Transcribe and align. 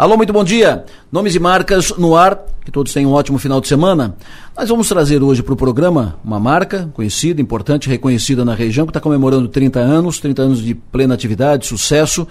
Alô, 0.00 0.16
muito 0.16 0.32
bom 0.32 0.42
dia. 0.42 0.86
Nomes 1.12 1.34
e 1.34 1.38
marcas 1.38 1.94
no 1.98 2.16
ar, 2.16 2.42
que 2.64 2.70
todos 2.70 2.90
tenham 2.90 3.10
um 3.10 3.12
ótimo 3.12 3.36
final 3.36 3.60
de 3.60 3.68
semana. 3.68 4.16
Nós 4.56 4.66
vamos 4.66 4.88
trazer 4.88 5.22
hoje 5.22 5.42
para 5.42 5.52
o 5.52 5.56
programa 5.56 6.18
uma 6.24 6.40
marca 6.40 6.88
conhecida, 6.94 7.42
importante, 7.42 7.86
reconhecida 7.86 8.42
na 8.42 8.54
região, 8.54 8.86
que 8.86 8.92
está 8.92 8.98
comemorando 8.98 9.46
30 9.46 9.78
anos, 9.78 10.18
30 10.18 10.40
anos 10.40 10.62
de 10.62 10.74
plena 10.74 11.12
atividade, 11.12 11.66
sucesso. 11.66 12.26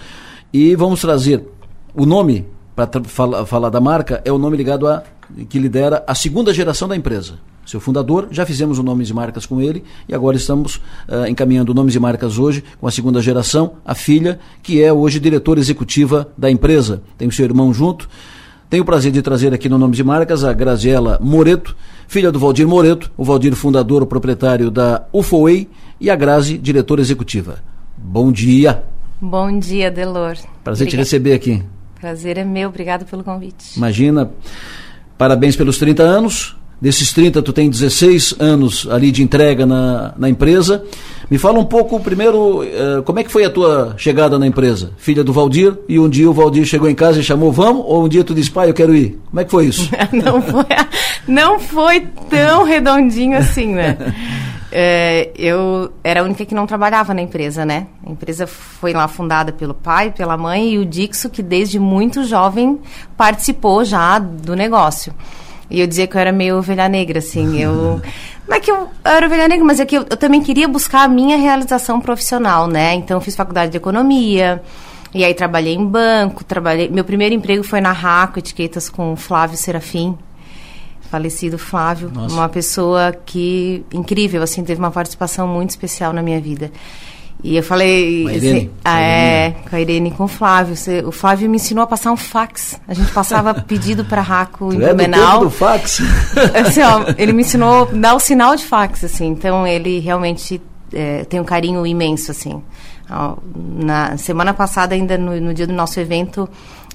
E 0.52 0.76
vamos 0.76 1.00
trazer 1.00 1.48
o 1.94 2.08
nome, 2.08 2.48
para 2.76 2.90
falar, 3.04 3.46
falar 3.46 3.70
da 3.70 3.80
marca, 3.80 4.20
é 4.26 4.32
o 4.32 4.40
nome 4.40 4.58
ligado 4.58 4.88
a 4.88 5.04
que 5.48 5.60
lidera 5.60 6.04
a 6.08 6.16
segunda 6.16 6.54
geração 6.54 6.88
da 6.88 6.96
empresa 6.96 7.40
seu 7.70 7.80
fundador. 7.80 8.28
Já 8.32 8.46
fizemos 8.46 8.80
o 8.80 8.84
Nomes 8.84 9.10
e 9.10 9.14
Marcas 9.14 9.46
com 9.46 9.62
ele 9.62 9.84
e 10.08 10.16
agora 10.16 10.36
estamos 10.36 10.78
uh, 11.08 11.28
encaminhando 11.30 11.74
Nomes 11.74 11.94
e 11.94 12.00
Marcas 12.00 12.40
hoje 12.40 12.64
com 12.80 12.88
a 12.88 12.92
segunda 12.92 13.22
geração, 13.22 13.74
a 13.86 13.94
filha, 13.94 14.40
que 14.64 14.82
é 14.82 14.92
hoje 14.92 15.20
diretora 15.20 15.60
executiva 15.60 16.28
da 16.38 16.50
empresa. 16.50 17.04
Tem 17.18 17.28
o 17.28 17.32
seu 17.32 17.46
irmão 17.46 17.74
junto. 17.74 18.10
Tenho 18.70 18.84
o 18.84 18.86
prazer 18.86 19.12
de 19.12 19.22
trazer 19.22 19.54
aqui 19.54 19.70
no 19.70 19.78
Nomes 19.78 20.00
e 20.00 20.04
Marcas 20.04 20.44
a 20.44 20.54
Graziela 20.54 21.20
Moreto, 21.22 21.76
filha 22.08 22.32
do 22.32 22.40
Valdir 22.40 22.68
Moreto, 22.68 23.12
o 23.18 23.24
Valdir 23.24 23.56
fundador, 23.56 24.04
o 24.04 24.06
proprietário 24.06 24.70
da 24.70 25.06
UFOWay 25.12 25.68
e 26.00 26.10
a 26.10 26.16
Grazi, 26.16 26.58
diretora 26.58 27.02
executiva. 27.02 27.60
Bom 27.98 28.32
dia. 28.32 28.84
Bom 29.20 29.60
dia, 29.60 29.92
Delor. 29.92 30.38
Prazer 30.64 30.88
Obrigada. 30.88 30.90
te 30.90 30.96
receber 30.96 31.34
aqui. 31.34 31.64
Prazer 32.00 32.38
é 32.38 32.46
meu, 32.46 32.70
obrigado 32.70 33.06
pelo 33.06 33.24
convite. 33.24 33.76
Imagina. 33.76 34.32
Parabéns 35.20 35.54
pelos 35.58 35.78
30 35.78 36.02
anos. 36.02 36.56
Desses 36.82 37.12
30, 37.12 37.42
tu 37.42 37.52
tem 37.52 37.70
16 37.70 38.36
anos 38.40 38.88
ali 38.90 39.12
de 39.12 39.22
entrega 39.22 39.66
na, 39.66 40.14
na 40.18 40.30
empresa. 40.30 40.82
Me 41.30 41.38
fala 41.38 41.60
um 41.60 41.66
pouco, 41.66 42.00
primeiro, 42.00 42.62
uh, 42.62 43.04
como 43.04 43.20
é 43.20 43.24
que 43.26 43.30
foi 43.30 43.44
a 43.44 43.50
tua 43.50 43.96
chegada 43.98 44.40
na 44.40 44.48
empresa? 44.48 44.92
Filha 44.98 45.22
do 45.22 45.34
Valdir, 45.34 45.78
e 45.90 46.00
um 46.00 46.08
dia 46.08 46.30
o 46.30 46.34
Valdir 46.34 46.64
chegou 46.64 46.90
em 46.90 46.96
casa 46.96 47.20
e 47.20 47.24
chamou, 47.24 47.52
vamos? 47.52 47.84
Ou 47.86 48.06
um 48.06 48.08
dia 48.08 48.24
tu 48.24 48.34
disse, 48.34 48.50
pai, 48.50 48.70
eu 48.70 48.74
quero 48.74 48.96
ir? 48.96 49.20
Como 49.30 49.42
é 49.42 49.44
que 49.44 49.52
foi 49.52 49.66
isso? 49.66 49.92
não, 50.14 50.42
foi, 50.42 50.66
não 51.28 51.60
foi 51.60 52.08
tão 52.30 52.64
redondinho 52.64 53.38
assim, 53.38 53.74
né? 53.76 53.98
É, 54.72 55.32
eu 55.36 55.92
era 56.04 56.22
a 56.22 56.24
única 56.24 56.46
que 56.46 56.54
não 56.54 56.68
trabalhava 56.68 57.14
na 57.14 57.22
empresa, 57.22 57.66
né? 57.66 57.88
A 58.06 58.12
empresa 58.12 58.46
foi 58.46 58.94
lá 58.94 59.08
fundada 59.08 59.52
pelo 59.52 59.74
pai, 59.74 60.12
pela 60.12 60.38
mãe 60.38 60.74
e 60.74 60.78
o 60.78 60.86
Dixo, 60.86 61.30
que 61.30 61.42
desde 61.42 61.80
muito 61.80 62.24
jovem 62.24 62.80
participou 63.18 63.84
já 63.84 64.20
do 64.20 64.56
negócio. 64.56 65.14
E 65.70 65.80
eu 65.80 65.88
dizia 65.88 66.08
que 66.08 66.16
eu 66.16 66.22
era 66.22 66.32
meio 66.32 66.58
ovelha 66.58 66.88
negra, 66.90 67.20
assim. 67.20 67.58
Eu. 67.62 68.02
Não 68.48 68.58
é 68.58 68.60
que 68.60 68.72
eu 68.72 68.90
era 69.04 69.28
ovelha 69.28 69.48
negra, 69.48 69.64
mas 69.64 69.80
é 69.80 69.86
que 69.86 69.96
eu, 69.96 70.08
eu 70.10 70.18
também 70.18 70.42
queria 70.42 70.68
buscar 70.68 71.04
a 71.04 71.08
minha 71.08 71.38
realização 71.38 72.02
profissional, 72.02 72.66
né? 72.66 72.96
Então, 72.96 73.18
eu 73.18 73.22
fiz 73.22 73.36
faculdade 73.36 73.72
de 73.72 73.78
economia. 73.78 74.64
E 75.14 75.24
aí 75.24 75.36
trabalhei 75.36 75.76
em 75.76 75.86
banco, 75.86 76.44
trabalhei. 76.44 76.90
Meu 76.90 77.04
primeiro 77.04 77.36
emprego 77.36 77.64
foi 77.64 77.80
na 77.80 77.92
Raco, 77.92 78.40
etiquetas 78.40 78.90
com 78.90 79.16
Flávio 79.16 79.56
Serafim, 79.56 80.18
falecido 81.10 81.58
Flávio, 81.58 82.12
Nossa. 82.14 82.34
uma 82.34 82.48
pessoa 82.48 83.12
que 83.26 83.84
incrível, 83.92 84.44
assim, 84.44 84.64
teve 84.64 84.80
uma 84.80 84.92
participação 84.92 85.48
muito 85.48 85.72
especial 85.72 86.14
na 86.14 86.22
minha 86.22 86.40
vida. 86.40 86.72
E 87.42 87.56
eu 87.56 87.64
falei. 87.64 88.24
Com 88.24 88.30
a 88.30 88.34
Irene? 88.34 88.58
Assim, 88.60 88.70
ah, 88.84 89.00
é, 89.00 89.56
com 89.70 89.76
a 89.76 89.80
Irene 89.80 90.10
e 90.10 90.12
com 90.12 90.26
o 90.26 90.28
Flávio. 90.28 90.76
Você, 90.76 91.00
o 91.00 91.12
Flávio 91.12 91.50
me 91.50 91.56
ensinou 91.56 91.84
a 91.84 91.88
passar 91.88 92.12
um 92.12 92.18
fax. 92.18 92.80
A 92.88 92.94
gente 92.94 93.12
passava 93.12 93.54
pedido 93.64 94.04
para 94.04 94.22
Raco 94.22 94.74
em 94.74 94.78
Blumenau. 94.78 95.38
É 95.38 95.40
do, 95.40 95.46
do 95.46 95.50
fax? 95.50 96.02
Assim, 96.54 96.82
ó, 96.82 97.06
ele 97.18 97.32
me 97.32 97.42
ensinou 97.42 97.84
a 97.84 97.86
dar 97.96 98.14
o 98.14 98.20
sinal 98.20 98.56
de 98.56 98.66
fax, 98.66 99.06
assim. 99.06 99.28
Então 99.28 99.66
ele 99.66 100.00
realmente 100.00 100.62
é, 100.94 101.24
tem 101.24 101.40
um 101.40 101.46
carinho 101.46 101.86
imenso, 101.86 102.32
assim. 102.32 102.62
Na 103.56 104.18
semana 104.18 104.54
passada, 104.54 104.94
ainda 104.94 105.18
no, 105.18 105.40
no 105.40 105.54
dia 105.54 105.66
do 105.66 105.74
nosso 105.74 106.00
evento, 106.00 106.48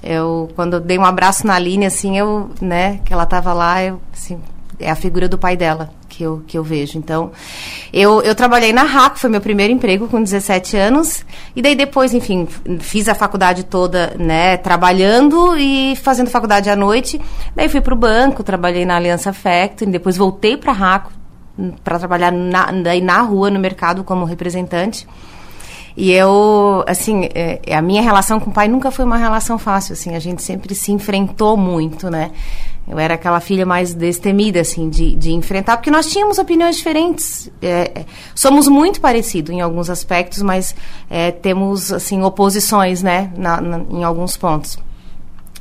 eu 0.05 0.49
quando 0.55 0.75
eu 0.75 0.79
dei 0.79 0.97
um 0.97 1.05
abraço 1.05 1.45
na 1.45 1.57
linha, 1.59 1.87
assim, 1.87 2.17
eu, 2.17 2.51
né, 2.61 2.99
que 3.03 3.11
ela 3.11 3.23
estava 3.23 3.51
lá, 3.53 3.83
eu, 3.83 3.99
assim, 4.13 4.39
é 4.79 4.89
a 4.89 4.95
figura 4.95 5.27
do 5.27 5.37
pai 5.37 5.57
dela 5.57 5.89
que 6.07 6.23
eu, 6.23 6.43
que 6.47 6.57
eu 6.57 6.63
vejo. 6.63 6.97
Então, 6.97 7.31
eu, 7.91 8.21
eu 8.21 8.33
trabalhei 8.35 8.71
na 8.71 8.83
RAC, 8.83 9.17
foi 9.17 9.29
meu 9.29 9.41
primeiro 9.41 9.73
emprego 9.73 10.07
com 10.07 10.21
17 10.21 10.77
anos. 10.77 11.25
E 11.55 11.61
daí 11.61 11.75
depois, 11.75 12.13
enfim, 12.13 12.47
fiz 12.79 13.09
a 13.09 13.15
faculdade 13.15 13.63
toda, 13.63 14.15
né, 14.17 14.57
trabalhando 14.57 15.57
e 15.57 15.95
fazendo 15.97 16.29
faculdade 16.29 16.69
à 16.69 16.75
noite. 16.75 17.19
Daí 17.55 17.67
fui 17.67 17.81
para 17.81 17.93
o 17.93 17.97
banco, 17.97 18.43
trabalhei 18.43 18.85
na 18.85 18.95
Aliança 18.95 19.33
Factory, 19.33 19.91
depois 19.91 20.17
voltei 20.17 20.55
para 20.55 20.71
a 20.71 20.75
RAC 20.75 21.07
para 21.83 21.99
trabalhar 21.99 22.31
na, 22.31 22.71
daí 22.71 23.01
na 23.01 23.21
rua, 23.21 23.49
no 23.49 23.59
mercado, 23.59 24.03
como 24.03 24.25
representante. 24.25 25.07
E 25.97 26.11
eu, 26.11 26.83
assim, 26.87 27.29
é, 27.33 27.61
a 27.73 27.81
minha 27.81 28.01
relação 28.01 28.39
com 28.39 28.49
o 28.49 28.53
pai 28.53 28.67
nunca 28.67 28.91
foi 28.91 29.05
uma 29.05 29.17
relação 29.17 29.57
fácil, 29.57 29.93
assim, 29.93 30.13
a 30.13 30.19
gente 30.19 30.43
sempre 30.43 30.75
se 30.75 30.91
enfrentou 30.91 31.55
muito, 31.55 32.09
né? 32.09 32.31
Eu 32.87 32.99
era 32.99 33.15
aquela 33.15 33.39
filha 33.39 33.65
mais 33.65 33.93
destemida, 33.93 34.61
assim, 34.61 34.89
de, 34.89 35.15
de 35.15 35.31
enfrentar, 35.31 35.77
porque 35.77 35.89
nós 35.89 36.07
tínhamos 36.07 36.37
opiniões 36.37 36.75
diferentes. 36.75 37.49
É, 37.61 37.91
é 37.95 38.05
somos 38.35 38.67
muito 38.67 39.01
parecidos 39.01 39.55
em 39.55 39.61
alguns 39.61 39.89
aspectos, 39.89 40.41
mas 40.43 40.75
é, 41.09 41.31
temos, 41.31 41.91
assim, 41.91 42.21
oposições, 42.21 43.01
né, 43.01 43.31
na, 43.35 43.59
na, 43.59 43.77
em 43.89 44.03
alguns 44.03 44.37
pontos. 44.37 44.77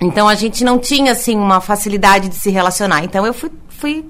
Então, 0.01 0.29
a 0.29 0.35
gente 0.35 0.65
não 0.65 0.79
tinha, 0.79 1.13
assim, 1.13 1.37
uma 1.37 1.61
facilidade 1.61 2.29
de 2.29 2.35
se 2.35 2.51
relacionar. 2.51 3.05
Então, 3.05 3.25
eu 3.25 3.33
fui, 3.33 3.51
fui 3.69 4.05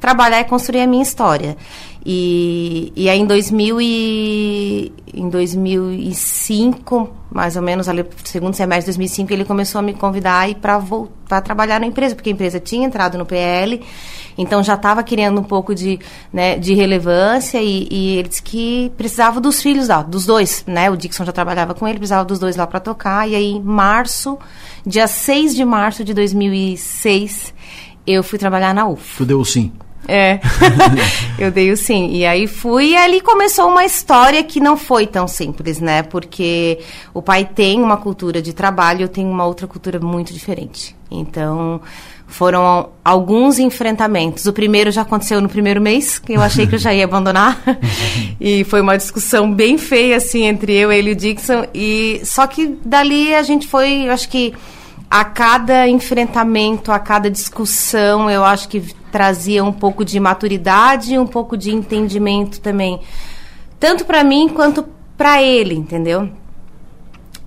trabalhar 0.00 0.40
e 0.40 0.44
construir 0.44 0.80
a 0.80 0.86
minha 0.86 1.02
história. 1.02 1.56
E, 2.08 2.92
e 2.94 3.08
aí 3.08 3.18
em, 3.18 3.26
2000 3.26 3.80
e, 3.80 4.92
em 5.12 5.28
2005, 5.28 7.10
mais 7.32 7.56
ou 7.56 7.62
menos, 7.62 7.88
ali 7.88 8.06
segundo 8.22 8.54
semestre 8.54 8.92
de 8.92 8.96
2005, 8.96 9.32
ele 9.32 9.44
começou 9.44 9.80
a 9.80 9.82
me 9.82 9.92
convidar 9.92 10.54
para 10.54 10.78
voltar 10.78 11.38
a 11.38 11.40
trabalhar 11.40 11.80
na 11.80 11.86
empresa, 11.86 12.14
porque 12.14 12.30
a 12.30 12.32
empresa 12.32 12.60
tinha 12.60 12.86
entrado 12.86 13.18
no 13.18 13.26
PL, 13.26 13.82
então 14.38 14.62
já 14.62 14.74
estava 14.74 15.02
querendo 15.02 15.40
um 15.40 15.42
pouco 15.42 15.74
de, 15.74 15.98
né, 16.32 16.56
de 16.56 16.74
relevância 16.74 17.60
e, 17.60 17.88
e 17.90 18.18
ele 18.18 18.28
disse 18.28 18.42
que 18.44 18.92
precisava 18.96 19.40
dos 19.40 19.60
filhos 19.60 19.88
lá, 19.88 20.00
dos 20.00 20.24
dois, 20.24 20.62
né? 20.64 20.88
O 20.88 20.96
Dixon 20.96 21.24
já 21.24 21.32
trabalhava 21.32 21.74
com 21.74 21.88
ele, 21.88 21.98
precisava 21.98 22.24
dos 22.24 22.38
dois 22.38 22.54
lá 22.54 22.68
para 22.68 22.78
tocar. 22.78 23.28
E 23.28 23.34
aí, 23.34 23.50
em 23.50 23.60
março, 23.60 24.38
dia 24.86 25.08
6 25.08 25.56
de 25.56 25.64
março 25.64 26.04
de 26.04 26.14
2006, 26.14 27.52
eu 28.06 28.22
fui 28.22 28.38
trabalhar 28.38 28.72
na 28.72 28.86
UF. 28.86 29.16
Tu 29.16 29.24
deu 29.24 29.44
sim? 29.44 29.72
É, 30.08 30.40
eu 31.38 31.50
dei 31.50 31.70
o 31.70 31.76
sim. 31.76 32.10
E 32.12 32.24
aí 32.24 32.46
fui 32.46 32.90
e 32.90 32.96
ali 32.96 33.20
começou 33.20 33.68
uma 33.68 33.84
história 33.84 34.42
que 34.42 34.60
não 34.60 34.76
foi 34.76 35.06
tão 35.06 35.26
simples, 35.26 35.80
né? 35.80 36.02
Porque 36.02 36.78
o 37.12 37.20
pai 37.20 37.44
tem 37.44 37.82
uma 37.82 37.96
cultura 37.96 38.40
de 38.40 38.52
trabalho, 38.52 39.02
eu 39.02 39.08
tenho 39.08 39.28
uma 39.28 39.44
outra 39.44 39.66
cultura 39.66 39.98
muito 39.98 40.32
diferente. 40.32 40.94
Então, 41.10 41.80
foram 42.26 42.90
alguns 43.04 43.58
enfrentamentos. 43.58 44.46
O 44.46 44.52
primeiro 44.52 44.90
já 44.90 45.02
aconteceu 45.02 45.40
no 45.40 45.48
primeiro 45.48 45.80
mês, 45.80 46.18
que 46.18 46.32
eu 46.32 46.42
achei 46.42 46.66
que 46.66 46.74
eu 46.74 46.78
já 46.78 46.92
ia 46.92 47.04
abandonar. 47.04 47.60
e 48.40 48.64
foi 48.64 48.80
uma 48.80 48.96
discussão 48.96 49.52
bem 49.52 49.78
feia, 49.78 50.16
assim, 50.16 50.44
entre 50.44 50.74
eu, 50.74 50.90
ele 50.90 51.10
e 51.10 51.12
o 51.12 51.16
Dixon. 51.16 51.66
E, 51.72 52.20
só 52.24 52.46
que 52.46 52.76
dali 52.84 53.34
a 53.34 53.42
gente 53.42 53.66
foi, 53.66 54.06
eu 54.06 54.12
acho 54.12 54.28
que 54.28 54.52
a 55.10 55.24
cada 55.24 55.88
enfrentamento, 55.88 56.90
a 56.90 56.98
cada 56.98 57.30
discussão, 57.30 58.30
eu 58.30 58.44
acho 58.44 58.68
que 58.68 58.80
trazia 59.10 59.64
um 59.64 59.72
pouco 59.72 60.04
de 60.04 60.18
maturidade, 60.18 61.18
um 61.18 61.26
pouco 61.26 61.56
de 61.56 61.72
entendimento 61.72 62.60
também, 62.60 63.00
tanto 63.78 64.04
para 64.04 64.22
mim 64.24 64.48
quanto 64.48 64.86
para 65.16 65.42
ele, 65.42 65.74
entendeu? 65.74 66.28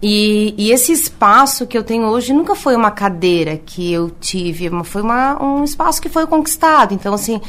E, 0.02 0.56
e, 0.58 0.72
esse 0.72 0.94
espaço 0.94 1.68
que 1.68 1.78
eu 1.78 1.84
tenho 1.84 2.06
hoje 2.06 2.32
nunca 2.32 2.56
foi 2.56 2.74
uma 2.74 2.90
cadeira 2.90 3.58
que 3.58 3.92
eu 3.92 4.10
tive, 4.10 4.70
foi 4.86 5.02
uma, 5.02 5.44
um 5.44 5.64
espaço 5.64 6.02
que 6.02 6.08
foi 6.08 6.26
conquistado. 6.26 6.94
Então, 6.94 7.14
assim, 7.14 7.42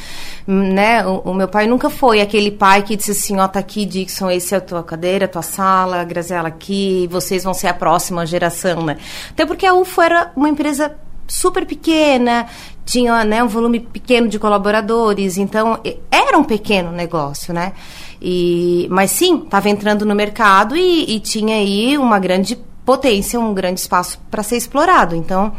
né, 0.44 1.06
o, 1.06 1.18
o, 1.30 1.34
meu 1.34 1.46
pai 1.46 1.68
nunca 1.68 1.88
foi 1.88 2.20
aquele 2.20 2.50
pai 2.50 2.82
que 2.82 2.96
disse 2.96 3.12
assim, 3.12 3.38
ó, 3.38 3.44
oh, 3.44 3.48
tá 3.48 3.60
aqui, 3.60 3.86
Dixon, 3.86 4.30
esse 4.30 4.52
é 4.52 4.58
a 4.58 4.60
tua 4.60 4.82
cadeira, 4.82 5.26
a 5.26 5.28
tua 5.28 5.42
sala, 5.42 6.00
a 6.00 6.04
Graziela 6.04 6.48
aqui, 6.48 7.08
vocês 7.08 7.44
vão 7.44 7.54
ser 7.54 7.68
a 7.68 7.74
próxima 7.74 8.26
geração, 8.26 8.82
né? 8.82 8.98
Até 9.30 9.46
porque 9.46 9.64
a 9.64 9.72
UFO 9.72 10.02
era 10.02 10.32
uma 10.34 10.48
empresa 10.48 10.96
super 11.28 11.64
pequena, 11.64 12.46
tinha 12.84 13.22
né, 13.24 13.44
um 13.44 13.48
volume 13.48 13.78
pequeno 13.78 14.28
de 14.28 14.40
colaboradores, 14.40 15.38
então 15.38 15.78
era 16.10 16.36
um 16.36 16.42
pequeno 16.42 16.90
negócio, 16.90 17.54
né? 17.54 17.72
E, 18.20 18.86
mas 18.90 19.10
sim, 19.10 19.38
estava 19.38 19.70
entrando 19.70 20.04
no 20.04 20.14
mercado 20.14 20.76
e, 20.76 21.16
e, 21.16 21.20
tinha 21.20 21.56
aí 21.56 21.96
uma 21.96 22.18
grande 22.18 22.58
potência, 22.84 23.40
um 23.40 23.54
grande 23.54 23.80
espaço 23.80 24.20
para 24.30 24.42
ser 24.42 24.56
explorado. 24.56 25.16
Então, 25.16 25.52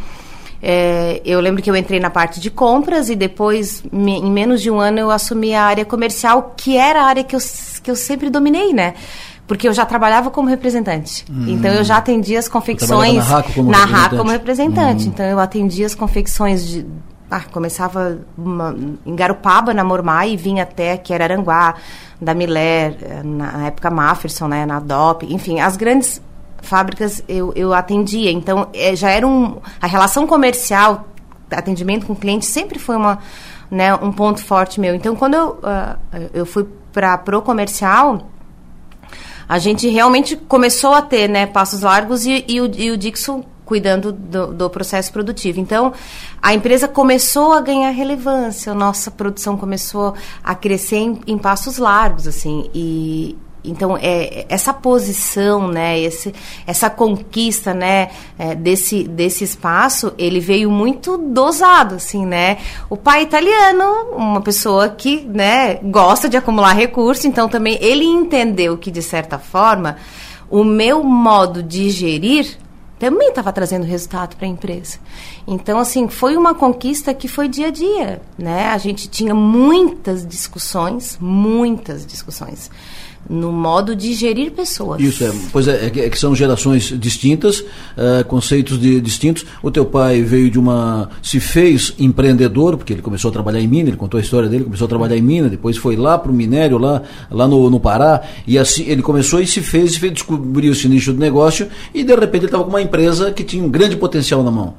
é, 0.62 1.22
eu 1.26 1.40
lembro 1.40 1.62
que 1.62 1.72
eu 1.72 1.76
entrei 1.76 2.00
na 2.00 2.12
parte 2.12 2.40
de 2.40 2.52
compras 2.52 3.10
e 3.10 3.16
depois, 3.16 3.84
me, 3.92 4.20
em 4.20 4.32
menos 4.32 4.62
de 4.62 4.70
um 4.70 4.80
ano, 4.80 5.00
eu 5.00 5.10
assumi 5.10 5.56
a 5.56 5.64
área 5.64 5.84
comercial, 5.84 6.54
que 6.56 6.78
era 6.78 7.02
a 7.02 7.06
área 7.06 7.24
que 7.24 7.36
eu, 7.36 7.40
que 7.82 7.90
eu 7.90 7.96
sempre 7.96 8.30
dominei, 8.30 8.74
né? 8.74 8.94
Porque 9.48 9.68
eu 9.68 9.74
já 9.74 9.84
trabalhava 9.84 10.30
como 10.30 10.48
representante. 10.48 11.26
Hum. 11.30 11.46
Então, 11.48 11.72
eu 11.74 11.84
já 11.84 11.98
atendia 11.98 12.38
as 12.38 12.48
confecções... 12.48 13.16
Na 13.16 13.36
RACO 13.36 13.54
como 13.54 13.72
na 13.72 13.78
representante. 13.80 14.02
RACO 14.02 14.18
como 14.18 14.30
representante. 14.30 15.08
Hum. 15.08 15.12
Então, 15.14 15.26
eu 15.26 15.40
atendia 15.40 15.86
as 15.88 15.96
confecções 15.96 16.68
de, 16.68 16.86
ah, 17.32 17.44
começava 17.50 18.20
uma, 18.38 18.76
em 19.06 19.16
Garupaba, 19.16 19.74
na 19.74 19.86
Mormai, 19.86 20.32
e 20.32 20.38
vinha 20.38 20.64
até 20.64 20.98
que 20.98 21.14
era 21.14 21.24
Aranguá, 21.24 21.76
da 22.20 22.34
Miller, 22.34 22.98
eh, 23.02 23.24
na 23.24 23.68
época 23.68 23.90
Mafferson, 23.90 24.50
né, 24.50 24.66
na 24.66 24.82
DOP, 24.82 25.24
enfim, 25.34 25.62
as 25.62 25.78
grandes 25.78 26.22
fábricas 26.62 27.24
eu, 27.30 27.54
eu 27.56 27.74
atendia. 27.74 28.32
Então, 28.32 28.68
é, 28.74 28.96
já 28.96 29.10
era 29.10 29.26
um. 29.26 29.60
A 29.82 29.88
relação 29.88 30.28
comercial, 30.28 31.08
atendimento 31.50 32.06
com 32.06 32.14
cliente, 32.14 32.46
sempre 32.46 32.78
foi 32.78 32.98
uma, 32.98 33.20
né, 33.72 33.96
um 33.96 34.12
ponto 34.12 34.44
forte 34.44 34.80
meu. 34.80 34.94
Então, 34.94 35.16
quando 35.16 35.34
eu, 35.36 35.50
uh, 35.52 35.98
eu 36.34 36.46
fui 36.46 36.68
para 36.92 37.18
pro 37.18 37.42
comercial, 37.42 38.28
a 39.48 39.58
gente 39.58 39.88
realmente 39.88 40.36
começou 40.36 40.94
a 40.94 41.02
ter 41.02 41.30
né, 41.30 41.46
passos 41.46 41.82
largos 41.82 42.26
e, 42.26 42.46
e, 42.48 42.62
o, 42.62 42.70
e 42.76 42.92
o 42.92 42.98
Dixon 42.98 43.44
cuidando 43.72 44.12
do, 44.12 44.48
do, 44.48 44.70
processo 44.70 45.14
produtivo. 45.14 45.58
Então, 45.58 45.94
a 46.42 46.54
empresa 46.54 46.90
começou 46.90 47.54
a 47.54 47.62
ganhar 47.62 47.90
relevância, 47.92 48.74
a 48.74 48.76
nossa 48.76 49.10
produção 49.10 49.56
começou 49.56 50.14
a 50.44 50.54
crescer 50.54 50.98
em, 50.98 51.22
em 51.26 51.38
passos 51.38 51.78
largos, 51.78 52.28
assim, 52.28 52.70
e, 52.76 53.38
então 53.64 53.98
é 53.98 54.46
essa 54.50 54.74
posição 54.74 55.70
né 55.70 56.00
esse, 56.00 56.34
essa 56.66 56.90
conquista 56.90 57.74
né 57.74 58.10
é, 58.38 58.56
desse 58.56 59.04
desse 59.04 59.44
espaço 59.44 60.14
ele 60.18 60.40
veio 60.40 60.70
muito 60.70 61.16
dosado 61.16 61.96
assim 61.96 62.26
né 62.26 62.58
o 62.90 62.98
pai 62.98 63.22
italiano 63.22 63.84
uma 64.18 64.42
pessoa 64.42 64.90
que 64.90 65.22
né 65.22 65.76
gosta 65.76 66.28
de 66.28 66.36
acumular 66.36 66.74
recursos 66.74 67.24
então 67.24 67.48
também 67.48 67.78
ele 67.80 68.04
entendeu 68.04 68.78
que 68.78 68.90
de 68.90 69.04
certa 69.04 69.38
forma 69.38 69.96
o 70.50 70.64
meu 70.64 71.04
modo 71.04 71.64
de 71.64 71.90
gerir 71.90 72.58
também 73.02 73.30
estava 73.30 73.52
trazendo 73.52 73.84
resultado 73.84 74.36
para 74.36 74.46
a 74.46 74.50
empresa. 74.50 75.00
Então, 75.48 75.80
assim, 75.80 76.08
foi 76.08 76.38
uma 76.38 76.54
conquista 76.54 77.16
que 77.16 77.28
foi 77.28 77.48
dia 77.48 77.70
a 77.70 77.72
dia, 77.72 78.22
né? 78.38 78.68
A 78.68 78.78
gente 78.78 79.10
tinha 79.10 79.34
muitas 79.34 80.24
discussões, 80.24 81.18
muitas 81.20 82.06
discussões 82.06 82.70
no 83.30 83.52
modo 83.52 83.96
de 83.96 84.14
gerir 84.14 84.52
pessoas. 84.52 85.02
Isso 85.02 85.24
é, 85.24 85.32
pois 85.52 85.68
é, 85.68 85.86
é 85.86 85.90
que 85.90 86.00
é 86.00 86.12
são 86.16 86.36
gerações 86.36 86.94
distintas, 87.00 87.60
uh, 87.60 88.26
conceitos 88.28 88.80
de, 88.80 89.00
distintos. 89.00 89.46
O 89.64 89.72
teu 89.72 89.86
pai 89.86 90.22
veio 90.22 90.50
de 90.50 90.60
uma, 90.60 91.10
se 91.22 91.40
fez 91.40 91.94
empreendedor 91.98 92.78
porque 92.78 92.94
ele 92.94 93.02
começou 93.02 93.30
a 93.30 93.32
trabalhar 93.32 93.60
em 93.60 93.68
mina, 93.68 93.90
ele 93.90 93.98
contou 93.98 94.18
a 94.18 94.22
história 94.22 94.50
dele, 94.50 94.66
começou 94.66 94.86
a 94.86 94.90
trabalhar 94.90 95.16
em 95.16 95.22
mina, 95.22 95.50
depois 95.50 95.78
foi 95.78 95.96
lá 95.96 96.18
para 96.18 96.32
o 96.32 96.36
minério 96.36 96.78
lá, 96.78 97.02
lá 97.30 97.48
no, 97.48 97.70
no 97.70 97.80
Pará 97.80 98.22
e 98.46 98.58
assim 98.58 98.84
ele 98.88 99.02
começou 99.02 99.40
e 99.40 99.48
se 99.48 99.62
fez, 99.62 99.94
se 99.94 100.00
fez 100.00 100.14
descobriu 100.14 100.72
esse 100.72 100.88
nicho 100.88 101.14
de 101.14 101.20
negócio 101.20 101.68
e 101.94 102.04
de 102.04 102.14
repente 102.14 102.42
ele 102.42 102.46
estava 102.46 102.64
com 102.64 102.70
uma 102.70 102.82
empresa 102.82 103.32
que 103.32 103.44
tinha 103.44 103.64
um 103.64 103.70
grande 103.70 103.96
potencial 103.96 104.44
na 104.44 104.52
mão. 104.52 104.76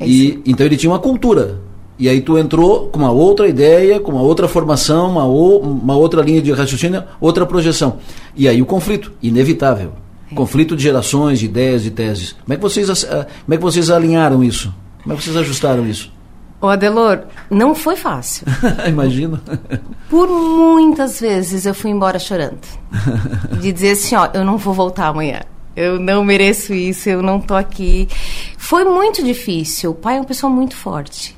É 0.00 0.06
e 0.06 0.42
então 0.46 0.64
ele 0.64 0.76
tinha 0.76 0.90
uma 0.90 0.98
cultura 0.98 1.60
e 1.98 2.08
aí 2.08 2.20
tu 2.20 2.38
entrou 2.38 2.88
com 2.88 2.98
uma 2.98 3.10
outra 3.10 3.48
ideia, 3.48 4.00
com 4.00 4.12
uma 4.12 4.22
outra 4.22 4.48
formação, 4.48 5.10
uma, 5.10 5.24
ou, 5.24 5.60
uma 5.60 5.96
outra 5.96 6.22
linha 6.22 6.40
de 6.40 6.52
raciocínio, 6.52 7.04
outra 7.20 7.46
projeção. 7.46 7.98
E 8.34 8.48
aí 8.48 8.60
o 8.60 8.66
conflito, 8.66 9.12
inevitável. 9.22 9.92
É. 10.30 10.34
Conflito 10.34 10.74
de 10.74 10.82
gerações, 10.82 11.38
de 11.38 11.46
ideias, 11.46 11.82
de 11.82 11.90
teses. 11.90 12.32
Como 12.32 12.52
é 12.54 12.56
que 12.56 12.62
vocês, 12.62 13.04
ah, 13.04 13.26
como 13.44 13.54
é 13.54 13.56
que 13.56 13.62
vocês 13.62 13.90
alinharam 13.90 14.42
isso? 14.42 14.74
Como 15.02 15.14
é 15.14 15.16
que 15.16 15.22
vocês 15.22 15.36
ajustaram 15.36 15.86
isso? 15.86 16.12
Ô 16.60 16.68
Adelor, 16.68 17.24
não 17.50 17.74
foi 17.74 17.96
fácil. 17.96 18.46
Imagino. 18.88 19.40
Por 20.08 20.28
muitas 20.28 21.20
vezes 21.20 21.66
eu 21.66 21.74
fui 21.74 21.90
embora 21.90 22.20
chorando. 22.20 22.60
De 23.60 23.72
dizer 23.72 23.90
assim, 23.90 24.14
ó, 24.14 24.28
eu 24.32 24.44
não 24.44 24.56
vou 24.56 24.72
voltar 24.72 25.08
amanhã. 25.08 25.40
Eu 25.74 25.98
não 25.98 26.22
mereço 26.22 26.72
isso, 26.72 27.08
eu 27.08 27.22
não 27.22 27.40
tô 27.40 27.54
aqui. 27.54 28.06
Foi 28.56 28.84
muito 28.84 29.24
difícil. 29.24 29.90
O 29.90 29.94
pai 29.94 30.16
é 30.16 30.20
uma 30.20 30.24
pessoa 30.24 30.52
muito 30.52 30.76
forte. 30.76 31.36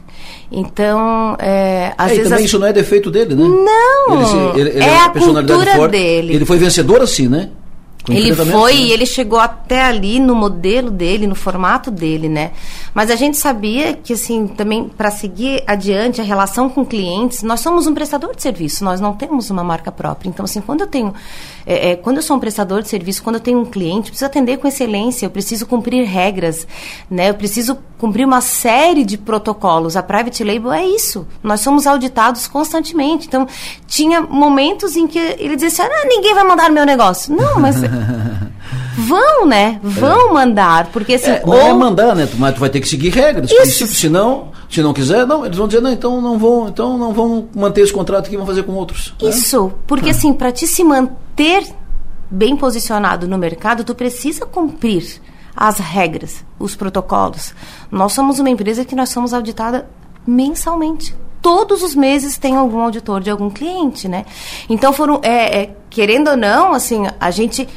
Então, 0.57 1.37
é, 1.41 1.93
às 1.99 2.13
é, 2.13 2.15
vezes. 2.15 2.29
também 2.29 2.45
as... 2.45 2.49
isso 2.49 2.59
não 2.59 2.67
é 2.67 2.73
defeito 2.73 3.11
dele, 3.11 3.35
né? 3.35 3.45
Não! 3.45 4.55
Ele, 4.55 4.61
ele, 4.61 4.71
ele 4.71 4.85
é, 4.85 4.89
é 4.89 4.99
a 4.99 5.11
cultura 5.11 5.75
forte. 5.77 5.93
dele. 5.93 6.35
Ele 6.35 6.45
foi 6.45 6.59
vencedor 6.59 7.03
assim, 7.03 7.29
né? 7.29 7.49
Ele 8.09 8.35
foi 8.35 8.77
e 8.77 8.93
ele 8.93 9.07
chegou 9.07 9.39
até 9.39 9.83
ali 9.83 10.21
no 10.21 10.35
modelo 10.35 10.91
dele, 10.91 11.27
no 11.27 11.35
formato 11.35 11.91
dele, 11.91 12.29
né? 12.29 12.53
Mas 12.93 13.11
a 13.11 13.17
gente 13.17 13.37
sabia 13.39 13.95
que, 13.95 14.13
assim, 14.13 14.47
também 14.47 14.89
para 14.89 15.11
seguir 15.11 15.63
adiante 15.67 16.21
a 16.21 16.25
relação 16.25 16.69
com 16.69 16.85
clientes, 16.85 17.43
nós 17.43 17.61
somos 17.61 17.87
um 17.87 17.95
prestador 17.95 18.35
de 18.37 18.43
serviço, 18.43 18.85
nós 18.85 19.01
não 19.01 19.15
temos 19.15 19.49
uma 19.49 19.65
marca 19.65 19.91
própria. 19.91 20.29
Então, 20.29 20.45
assim, 20.45 20.61
quando 20.61 20.83
eu 20.83 20.87
tenho, 20.87 21.15
é, 21.67 21.93
é, 21.93 21.97
quando 21.97 22.19
eu 22.19 22.23
sou 22.23 22.37
um 22.37 22.41
prestador 22.41 22.83
de 22.83 22.89
serviço, 22.89 23.23
quando 23.23 23.37
eu 23.37 23.41
tenho 23.41 23.59
um 23.59 23.65
cliente, 23.65 24.09
eu 24.09 24.13
preciso 24.13 24.27
atender 24.27 24.59
com 24.59 24.69
excelência, 24.69 25.25
eu 25.25 25.31
preciso 25.31 25.67
cumprir 25.67 26.05
regras, 26.05 26.67
né? 27.11 27.31
Eu 27.31 27.35
preciso 27.35 27.79
cumprir 27.99 28.27
uma 28.27 28.43
série 28.43 29.03
de 29.03 29.17
protocolos. 29.17 29.97
A 29.97 30.03
private 30.03 30.45
label 30.45 30.73
é 30.73 30.85
isso. 30.85 31.27
Nós 31.43 31.61
somos 31.61 31.87
auditados 31.87 32.47
constantemente. 32.47 33.27
Então, 33.27 33.47
tinha 33.87 34.21
momentos 34.21 34.95
em 34.95 35.07
que 35.07 35.19
ele 35.19 35.57
dizia 35.57 35.69
assim: 35.69 35.83
ah, 35.83 36.07
ninguém 36.07 36.35
vai 36.35 36.45
mandar 36.45 36.71
meu 36.71 36.85
negócio. 36.85 37.35
Não, 37.35 37.59
mas 37.59 37.77
Vão, 38.97 39.47
né? 39.47 39.81
Vão 39.83 40.31
é. 40.31 40.33
mandar, 40.33 40.87
porque 40.93 41.15
assim, 41.15 41.31
é, 41.31 41.43
não 41.45 41.55
é 41.55 41.65
ou... 41.65 41.71
é 41.71 41.75
mandar, 41.75 42.15
né? 42.15 42.29
Mas 42.37 42.55
tu 42.55 42.61
vai 42.61 42.71
ter 42.71 42.81
que 42.81 42.89
seguir 42.89 43.11
regras, 43.11 43.51
Isso. 43.51 43.87
se 43.87 44.09
não, 44.09 44.49
se 44.71 44.83
não 44.83 44.93
quiser, 44.93 45.27
não, 45.27 45.45
eles 45.45 45.57
vão 45.57 45.67
dizer 45.67 45.81
não, 45.81 45.93
então 45.93 46.21
não 46.21 46.39
vão, 46.39 46.69
então 46.69 46.97
não 46.97 47.13
vão 47.13 47.49
manter 47.55 47.83
esse 47.83 47.93
contrato 47.93 48.31
que 48.31 48.37
vão 48.37 48.47
fazer 48.47 48.63
com 48.63 48.73
outros. 48.73 49.15
Né? 49.21 49.31
Isso, 49.31 49.73
porque 49.87 50.09
ah. 50.09 50.13
assim, 50.13 50.33
para 50.33 50.53
te 50.53 50.67
se 50.67 50.85
manter 50.85 51.67
bem 52.31 52.57
posicionado 52.57 53.29
no 53.29 53.37
mercado, 53.39 53.85
tu 53.85 53.95
precisa 53.95 54.47
cumprir 54.47 55.21
as 55.57 55.79
regras, 55.79 56.45
os 56.59 56.75
protocolos. 56.75 57.55
Nós 57.91 58.13
somos 58.13 58.39
uma 58.39 58.51
empresa 58.51 58.85
que 58.85 58.97
nós 58.97 59.11
somos 59.11 59.33
auditada 59.33 59.89
mensalmente 60.27 61.15
todos 61.45 61.83
os 61.83 61.95
meses 61.95 62.39
tem 62.39 62.57
algum 62.57 62.81
auditor 62.81 63.21
de 63.21 63.31
algum 63.31 63.51
cliente, 63.51 64.09
né? 64.09 64.25
Então 64.67 64.95
foram, 64.95 65.21
é, 65.23 65.61
é, 65.61 65.77
querendo 65.91 66.31
ou 66.31 66.37
não, 66.39 66.73
assim, 66.73 67.07
a 67.21 67.31
gente 67.31 67.69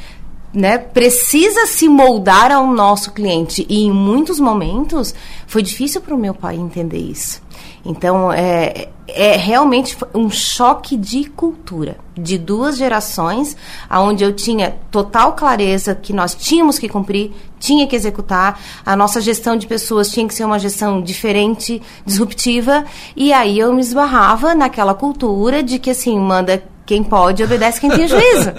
né, 0.54 0.78
precisa 0.78 1.66
se 1.66 1.86
moldar 1.86 2.50
ao 2.50 2.66
nosso 2.66 3.12
cliente 3.12 3.66
e 3.68 3.84
em 3.84 3.92
muitos 3.92 4.40
momentos 4.40 5.14
foi 5.46 5.62
difícil 5.62 6.00
para 6.00 6.14
o 6.14 6.18
meu 6.18 6.32
pai 6.32 6.56
entender 6.56 6.96
isso. 6.96 7.42
Então, 7.88 8.30
é, 8.30 8.88
é 9.08 9.34
realmente 9.34 9.96
um 10.14 10.28
choque 10.28 10.94
de 10.94 11.24
cultura, 11.24 11.96
de 12.14 12.36
duas 12.36 12.76
gerações, 12.76 13.56
onde 13.90 14.22
eu 14.22 14.34
tinha 14.34 14.76
total 14.90 15.32
clareza 15.32 15.94
que 15.94 16.12
nós 16.12 16.34
tínhamos 16.34 16.78
que 16.78 16.86
cumprir, 16.86 17.32
tinha 17.58 17.86
que 17.86 17.96
executar, 17.96 18.60
a 18.84 18.94
nossa 18.94 19.22
gestão 19.22 19.56
de 19.56 19.66
pessoas 19.66 20.10
tinha 20.10 20.28
que 20.28 20.34
ser 20.34 20.44
uma 20.44 20.58
gestão 20.58 21.00
diferente, 21.00 21.80
disruptiva, 22.04 22.84
e 23.16 23.32
aí 23.32 23.58
eu 23.58 23.72
me 23.72 23.80
esbarrava 23.80 24.54
naquela 24.54 24.92
cultura 24.92 25.62
de 25.62 25.78
que, 25.78 25.88
assim, 25.88 26.20
manda 26.20 26.62
quem 26.84 27.02
pode, 27.02 27.42
obedece 27.42 27.80
quem 27.80 27.88
tem 27.88 28.04
juízo. 28.06 28.52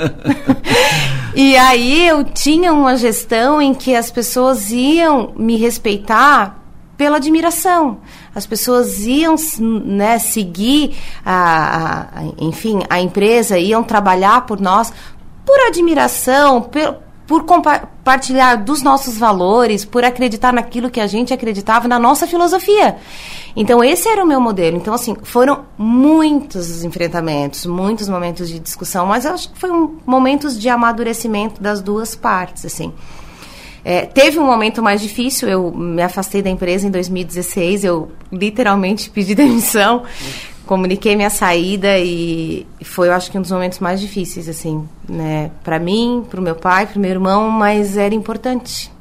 e 1.35 1.55
aí 1.55 2.07
eu 2.07 2.23
tinha 2.23 2.73
uma 2.73 2.97
gestão 2.97 3.61
em 3.61 3.75
que 3.75 3.95
as 3.95 4.09
pessoas 4.09 4.71
iam 4.71 5.33
me 5.37 5.55
respeitar 5.55 6.59
pela 6.99 7.15
admiração. 7.15 7.99
As 8.33 8.45
pessoas 8.45 8.99
iam 9.05 9.35
né, 9.59 10.19
seguir, 10.19 10.95
a, 11.25 12.01
a, 12.01 12.23
enfim, 12.37 12.79
a 12.89 13.01
empresa, 13.01 13.57
iam 13.57 13.83
trabalhar 13.83 14.45
por 14.45 14.59
nós 14.59 14.93
por 15.49 15.59
admiração, 15.61 16.61
por, 16.61 16.97
por 17.25 17.43
compartilhar 17.43 18.55
dos 18.57 18.83
nossos 18.83 19.17
valores, 19.17 19.83
por 19.83 20.03
acreditar 20.03 20.53
naquilo 20.53 20.91
que 20.91 20.99
a 20.99 21.07
gente 21.07 21.33
acreditava, 21.33 21.87
na 21.87 21.97
nossa 21.97 22.27
filosofia. 22.27 22.97
Então, 23.55 23.83
esse 23.83 24.07
era 24.07 24.23
o 24.23 24.27
meu 24.27 24.39
modelo. 24.39 24.77
Então, 24.77 24.93
assim, 24.93 25.15
foram 25.23 25.65
muitos 25.75 26.83
enfrentamentos, 26.83 27.65
muitos 27.65 28.07
momentos 28.07 28.47
de 28.47 28.59
discussão, 28.59 29.07
mas 29.07 29.25
eu 29.25 29.33
acho 29.33 29.51
que 29.51 29.59
foi 29.59 29.71
um, 29.71 29.97
momentos 30.05 30.59
de 30.59 30.69
amadurecimento 30.69 31.59
das 31.59 31.81
duas 31.81 32.15
partes, 32.15 32.65
assim. 32.65 32.93
É, 33.89 34.05
teve 34.05 34.37
um 34.37 34.45
momento 34.45 34.83
mais 34.83 35.01
difícil, 35.01 35.49
eu 35.49 35.71
me 35.71 36.03
afastei 36.03 36.43
da 36.43 36.49
empresa 36.51 36.85
em 36.85 36.91
2016, 36.91 37.83
eu 37.83 38.11
literalmente 38.31 39.09
pedi 39.09 39.33
demissão, 39.33 40.03
comuniquei 40.67 41.15
minha 41.15 41.31
saída 41.31 41.97
e 41.97 42.67
foi, 42.83 43.07
eu 43.07 43.13
acho 43.13 43.31
que 43.31 43.37
um 43.39 43.41
dos 43.41 43.49
momentos 43.49 43.79
mais 43.79 43.99
difíceis, 43.99 44.47
assim, 44.47 44.87
né, 45.09 45.49
para 45.63 45.79
mim, 45.79 46.23
para 46.29 46.39
o 46.39 46.43
meu 46.43 46.53
pai, 46.53 46.85
para 46.85 46.99
o 46.99 47.01
meu 47.01 47.09
irmão, 47.09 47.49
mas 47.49 47.97
era 47.97 48.13
importante. 48.13 48.91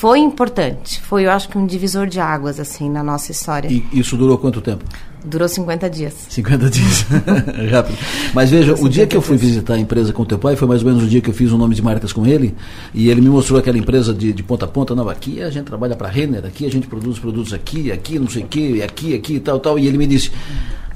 Foi 0.00 0.18
importante, 0.18 0.98
foi, 0.98 1.26
eu 1.26 1.30
acho 1.30 1.46
que 1.46 1.58
um 1.58 1.66
divisor 1.66 2.06
de 2.06 2.18
águas, 2.18 2.58
assim, 2.58 2.88
na 2.88 3.02
nossa 3.02 3.32
história. 3.32 3.70
E 3.70 3.84
isso 3.92 4.16
durou 4.16 4.38
quanto 4.38 4.58
tempo? 4.62 4.82
Durou 5.22 5.46
50 5.46 5.90
dias. 5.90 6.14
50 6.30 6.70
dias. 6.70 7.04
Rápido. 7.70 7.98
Mas 8.32 8.48
veja, 8.48 8.72
o 8.72 8.88
dia 8.88 9.06
que 9.06 9.14
eu 9.14 9.20
fui 9.20 9.36
visitar 9.36 9.74
a 9.74 9.78
empresa 9.78 10.10
com 10.10 10.22
o 10.22 10.24
teu 10.24 10.38
pai 10.38 10.56
foi 10.56 10.66
mais 10.66 10.82
ou 10.82 10.88
menos 10.88 11.04
o 11.04 11.06
dia 11.06 11.20
que 11.20 11.28
eu 11.28 11.34
fiz 11.34 11.52
um 11.52 11.58
nome 11.58 11.74
de 11.74 11.82
marcas 11.82 12.14
com 12.14 12.26
ele. 12.26 12.56
E 12.94 13.10
ele 13.10 13.20
me 13.20 13.28
mostrou 13.28 13.60
aquela 13.60 13.76
empresa 13.76 14.14
de, 14.14 14.32
de 14.32 14.42
ponta 14.42 14.64
a 14.64 14.68
ponta. 14.68 14.94
Não, 14.94 15.06
aqui 15.06 15.42
a 15.42 15.50
gente 15.50 15.66
trabalha 15.66 15.94
para 15.94 16.08
a 16.08 16.10
Renner, 16.10 16.46
aqui 16.46 16.64
a 16.64 16.70
gente 16.70 16.86
produz 16.86 17.18
produtos 17.18 17.52
aqui, 17.52 17.92
aqui, 17.92 18.18
não 18.18 18.30
sei 18.30 18.44
o 18.44 18.46
quê, 18.46 18.80
aqui, 18.82 19.14
aqui 19.14 19.34
e 19.34 19.40
tal, 19.40 19.60
tal. 19.60 19.78
E 19.78 19.86
ele 19.86 19.98
me 19.98 20.06
disse: 20.06 20.32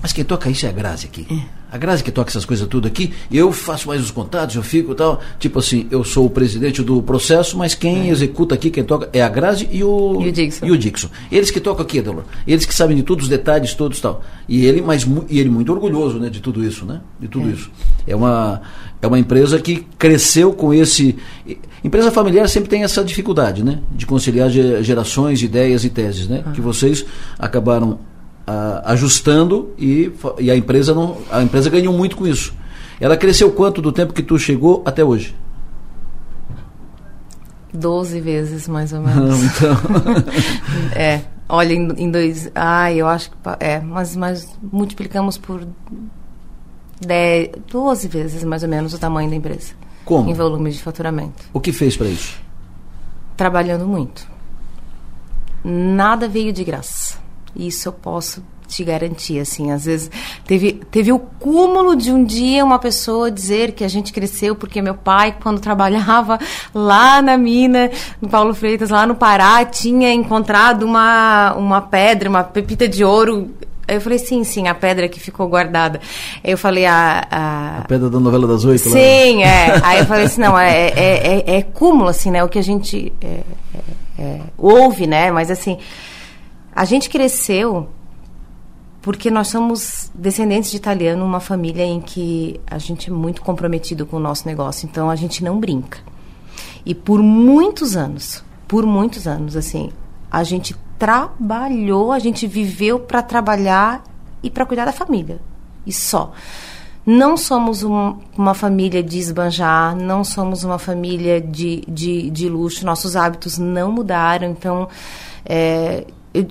Mas 0.01 0.15
quem 0.15 0.25
toca 0.25 0.49
isso 0.49 0.65
é 0.65 0.71
a 0.71 0.73
Grazi 0.73 1.05
aqui. 1.05 1.27
É. 1.31 1.64
A 1.75 1.77
Grazi 1.77 2.05
que 2.05 2.13
toca 2.13 2.31
essas 2.31 2.45
coisas 2.45 2.69
tudo 2.69 2.87
aqui, 2.87 3.13
eu 3.33 3.51
faço 3.51 3.89
mais 3.89 4.01
os 4.01 4.13
contatos, 4.13 4.55
eu 4.55 4.63
fico 4.63 4.95
tal. 4.95 5.21
Tipo 5.41 5.59
assim, 5.59 5.89
eu 5.91 6.05
sou 6.05 6.25
o 6.25 6.31
presidente 6.31 6.81
do 6.85 7.03
processo, 7.03 7.59
mas 7.59 7.75
quem 7.75 8.09
é. 8.09 8.13
executa 8.13 8.55
aqui, 8.55 8.71
quem 8.71 8.85
toca, 8.85 9.11
é 9.13 9.21
a 9.21 9.29
Grazi 9.29 9.69
e 9.73 9.83
o, 9.83 10.23
e 10.23 10.29
o, 10.29 10.33
Dixon. 10.33 10.67
E 10.67 10.71
o 10.71 10.79
Dixon. 10.79 11.09
Eles 11.33 11.51
que 11.51 11.59
tocam 11.59 11.85
aqui, 11.85 12.01
Delor. 12.01 12.23
Eles 12.47 12.65
que 12.65 12.73
sabem 12.73 12.97
de 12.97 13.03
todos 13.03 13.25
os 13.25 13.29
detalhes, 13.29 13.75
todos 13.75 14.01
tal. 14.01 14.23
E 14.49 14.65
ele, 14.65 14.83
mas, 14.83 15.05
e 15.29 15.41
ele 15.41 15.51
muito 15.51 15.73
orgulhoso 15.73 16.21
né, 16.21 16.31
de 16.31 16.41
tudo 16.41 16.65
isso, 16.65 16.85
né? 16.85 17.01
De 17.19 17.27
tudo 17.27 17.49
é. 17.49 17.53
isso. 17.53 17.69
É 18.07 18.15
uma, 18.15 18.63
é 19.03 19.09
uma 19.09 19.19
empresa 19.19 19.61
que 19.61 19.85
cresceu 19.99 20.53
com 20.53 20.73
esse. 20.73 21.17
Empresa 21.83 22.13
familiar 22.13 22.49
sempre 22.49 22.71
tem 22.71 22.85
essa 22.85 23.03
dificuldade, 23.03 23.65
né? 23.65 23.81
De 23.91 24.07
conciliar 24.07 24.49
gerações, 24.49 25.43
ideias 25.43 25.85
e 25.85 25.91
teses, 25.91 26.29
né? 26.29 26.45
Ah. 26.47 26.53
Que 26.53 26.61
vocês 26.61 27.05
acabaram 27.37 27.99
ajustando 28.85 29.73
e, 29.79 30.13
e 30.39 30.51
a 30.51 30.57
empresa 30.57 30.95
não 30.95 31.19
a 31.31 31.43
empresa 31.43 31.71
ganhou 31.71 31.95
muito 31.95 32.17
com 32.17 32.27
isso. 32.27 32.55
Ela 33.01 33.17
cresceu 33.17 33.51
quanto 33.51 33.83
do 33.83 33.91
tempo 33.91 34.13
que 34.13 34.23
tu 34.23 34.39
chegou 34.39 34.83
até 34.85 35.05
hoje? 35.05 35.35
Doze 37.73 38.21
vezes 38.21 38.69
mais 38.69 38.93
ou 38.93 39.01
menos. 39.03 39.41
Não, 39.41 39.45
então. 39.45 39.77
é, 40.95 41.23
olha 41.49 41.73
em, 41.73 41.89
em 41.97 42.11
dois, 42.11 42.51
ah, 42.55 42.93
eu 42.93 43.09
acho 43.09 43.31
que 43.31 43.37
é, 43.61 43.81
mas 43.81 44.15
mas 44.15 44.49
multiplicamos 44.63 45.39
por 45.39 45.67
dez, 47.01 47.51
12 47.71 48.09
vezes 48.09 48.45
mais 48.45 48.63
ou 48.63 48.69
menos 48.69 48.95
o 48.95 48.99
tamanho 48.99 49.31
da 49.31 49.37
empresa. 49.37 49.73
Como? 50.05 50.29
Em 50.29 50.35
volume 50.35 50.71
de 50.71 50.83
faturamento. 50.83 51.45
O 51.53 51.61
que 51.61 51.73
fez 51.73 51.97
para 51.97 52.09
isso? 52.09 52.39
Trabalhando 53.37 53.87
muito. 53.87 54.29
Nada 55.65 56.29
veio 56.29 56.53
de 56.53 56.63
graça. 56.63 57.24
Isso 57.57 57.89
eu 57.89 57.93
posso 57.93 58.43
te 58.67 58.83
garantir, 58.83 59.39
assim, 59.39 59.71
às 59.71 59.85
vezes 59.85 60.11
teve, 60.47 60.73
teve 60.91 61.13
o 61.13 61.19
cúmulo 61.19 61.95
de 61.95 62.11
um 62.11 62.25
dia 62.25 62.65
uma 62.65 62.79
pessoa 62.79 63.31
dizer 63.31 63.73
que 63.73 63.85
a 63.85 63.89
gente 63.89 64.13
cresceu 64.13 64.57
porque 64.57 64.81
meu 64.81 64.95
pai, 64.95 65.37
quando 65.43 65.61
trabalhava 65.61 66.39
lá 66.75 67.21
na 67.21 67.37
mina, 67.37 67.91
no 68.21 68.29
Paulo 68.29 68.55
Freitas, 68.55 68.91
lá 68.91 69.07
no 69.07 69.15
Pará, 69.15 69.65
tinha 69.65 70.13
encontrado 70.13 70.85
uma, 70.85 71.55
uma 71.55 71.81
pedra, 71.83 72.29
uma 72.29 72.43
pepita 72.43 72.89
de 72.89 73.05
ouro 73.05 73.51
eu 73.87 74.01
falei, 74.01 74.19
sim, 74.19 74.43
sim, 74.45 74.67
a 74.67 74.75
pedra 74.75 75.09
que 75.09 75.21
ficou 75.21 75.47
guardada. 75.47 76.01
Eu 76.43 76.57
falei, 76.57 76.87
a. 76.87 77.27
A, 77.31 77.79
a 77.81 77.85
pedra 77.85 78.09
da 78.09 78.19
novela 78.19 78.47
das 78.47 78.65
oito, 78.65 78.89
Sim, 78.89 79.43
lá. 79.43 79.47
é. 79.47 79.81
Aí 79.83 79.99
eu 79.99 80.07
falei 80.07 80.25
assim, 80.25 80.41
não, 80.41 80.59
é, 80.59 80.89
é, 80.89 81.43
é, 81.47 81.57
é 81.57 81.63
cúmulo, 81.63 82.09
assim, 82.09 82.31
né? 82.31 82.43
O 82.43 82.49
que 82.49 82.59
a 82.59 82.63
gente 82.63 83.13
é, 83.21 83.41
é, 84.19 84.23
é 84.23 84.41
ouve, 84.57 85.07
né? 85.07 85.31
Mas 85.31 85.51
assim, 85.51 85.79
a 86.75 86.85
gente 86.85 87.09
cresceu 87.09 87.89
porque 89.01 89.31
nós 89.31 89.49
somos 89.49 90.11
descendentes 90.15 90.71
de 90.71 90.79
italiano, 90.79 91.25
uma 91.25 91.39
família 91.39 91.85
em 91.85 92.01
que 92.01 92.59
a 92.67 92.79
gente 92.79 93.11
é 93.11 93.13
muito 93.13 93.43
comprometido 93.43 94.07
com 94.07 94.17
o 94.17 94.21
nosso 94.21 94.49
negócio, 94.49 94.89
então 94.89 95.11
a 95.11 95.15
gente 95.15 95.45
não 95.45 95.61
brinca. 95.61 95.99
E 96.87 96.95
por 96.95 97.23
muitos 97.23 97.97
anos, 97.97 98.43
por 98.67 98.87
muitos 98.87 99.27
anos, 99.29 99.57
assim, 99.57 99.91
a 100.31 100.43
gente 100.43 100.75
trabalhou, 100.99 102.13
a 102.13 102.19
gente 102.19 102.47
viveu 102.47 102.99
para 102.99 103.23
trabalhar 103.23 104.03
e 104.43 104.51
para 104.51 104.65
cuidar 104.65 104.87
da 104.87 104.93
família. 104.93 105.39
E 105.87 105.93
só. 105.93 106.33
Não 107.05 107.37
somos 107.37 107.83
um, 107.83 108.17
uma 108.35 108.55
família 108.55 109.03
de 109.03 109.19
esbanjar, 109.19 109.95
não 109.95 110.25
somos 110.25 110.65
uma 110.65 110.79
família 110.79 111.43
de, 111.43 111.85
de, 111.87 112.31
de 112.31 112.49
luxo, 112.49 112.87
nossos 112.87 113.17
hábitos 113.17 113.59
não 113.59 113.93
mudaram, 113.93 114.49
então. 114.49 114.89
É, 115.45 116.07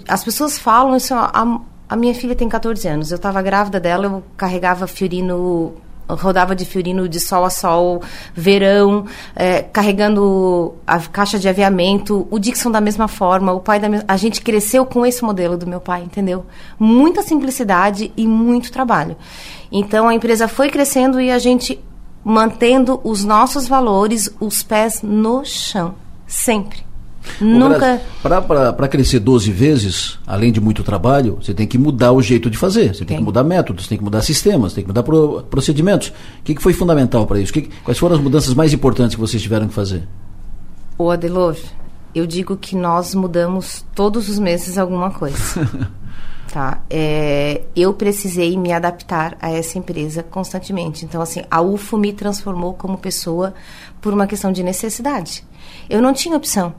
as 0.07 0.23
pessoas 0.23 0.57
falam 0.57 0.95
isso. 0.95 1.13
A, 1.13 1.59
a, 1.89 1.95
minha 1.95 2.15
filha 2.15 2.35
tem 2.35 2.47
14 2.47 2.87
anos. 2.87 3.11
Eu 3.11 3.17
estava 3.17 3.41
grávida 3.41 3.79
dela, 3.79 4.05
eu 4.05 4.23
carregava 4.37 4.87
Fiorino 4.87 5.73
rodava 6.09 6.55
de 6.55 6.65
Fiorino 6.65 7.07
de 7.07 7.19
sol 7.19 7.45
a 7.45 7.49
sol, 7.49 8.01
verão, 8.33 9.05
é, 9.35 9.61
carregando 9.61 10.75
a 10.85 10.99
caixa 10.99 11.39
de 11.39 11.47
aviamento, 11.47 12.27
o 12.29 12.39
Dixon 12.39 12.71
da 12.71 12.81
mesma 12.81 13.07
forma, 13.07 13.53
o 13.53 13.59
pai 13.59 13.79
da 13.79 13.87
a 14.07 14.17
gente 14.17 14.41
cresceu 14.41 14.85
com 14.85 15.05
esse 15.05 15.23
modelo 15.23 15.57
do 15.57 15.67
meu 15.67 15.79
pai, 15.79 16.03
entendeu? 16.03 16.45
Muita 16.77 17.21
simplicidade 17.21 18.11
e 18.17 18.27
muito 18.27 18.71
trabalho. 18.71 19.15
Então 19.71 20.07
a 20.07 20.13
empresa 20.13 20.47
foi 20.47 20.69
crescendo 20.69 21.19
e 21.19 21.31
a 21.31 21.39
gente 21.39 21.79
mantendo 22.23 23.01
os 23.03 23.23
nossos 23.23 23.67
valores, 23.67 24.33
os 24.39 24.63
pés 24.63 25.01
no 25.01 25.43
chão, 25.43 25.95
sempre. 26.25 26.92
Nunca. 27.39 28.01
Para 28.21 28.87
crescer 28.87 29.19
12 29.19 29.51
vezes, 29.51 30.19
além 30.25 30.51
de 30.51 30.61
muito 30.61 30.83
trabalho, 30.83 31.37
você 31.41 31.53
tem 31.53 31.67
que 31.67 31.77
mudar 31.77 32.11
o 32.11 32.21
jeito 32.21 32.49
de 32.49 32.57
fazer. 32.57 32.93
Você 32.93 32.99
tem, 32.99 33.07
tem 33.07 33.17
que 33.17 33.23
mudar 33.23 33.43
métodos, 33.43 33.87
tem 33.87 33.97
que 33.97 34.03
mudar 34.03 34.21
sistemas, 34.21 34.73
tem 34.73 34.83
que 34.83 34.87
mudar 34.87 35.03
pro, 35.03 35.43
procedimentos. 35.49 36.09
O 36.09 36.43
que, 36.43 36.55
que 36.55 36.61
foi 36.61 36.73
fundamental 36.73 37.25
para 37.25 37.39
isso? 37.39 37.53
Que, 37.53 37.69
quais 37.83 37.97
foram 37.97 38.15
as 38.15 38.21
mudanças 38.21 38.53
mais 38.53 38.73
importantes 38.73 39.15
que 39.15 39.21
vocês 39.21 39.41
tiveram 39.41 39.67
que 39.67 39.73
fazer? 39.73 40.07
O 40.97 41.09
Adelor, 41.09 41.57
eu 42.13 42.27
digo 42.27 42.55
que 42.55 42.75
nós 42.75 43.15
mudamos 43.15 43.85
todos 43.95 44.29
os 44.29 44.37
meses 44.39 44.77
alguma 44.77 45.11
coisa. 45.11 45.37
tá? 46.51 46.83
É, 46.89 47.63
eu 47.75 47.93
precisei 47.93 48.55
me 48.57 48.71
adaptar 48.71 49.35
a 49.41 49.49
essa 49.49 49.77
empresa 49.77 50.21
constantemente. 50.21 51.03
Então, 51.03 51.21
assim, 51.21 51.41
a 51.49 51.61
UFO 51.61 51.97
me 51.97 52.13
transformou 52.13 52.73
como 52.73 52.97
pessoa 52.97 53.53
por 53.99 54.13
uma 54.13 54.27
questão 54.27 54.51
de 54.51 54.61
necessidade. 54.61 55.43
Eu 55.89 56.01
não 56.01 56.13
tinha 56.13 56.37
opção 56.37 56.75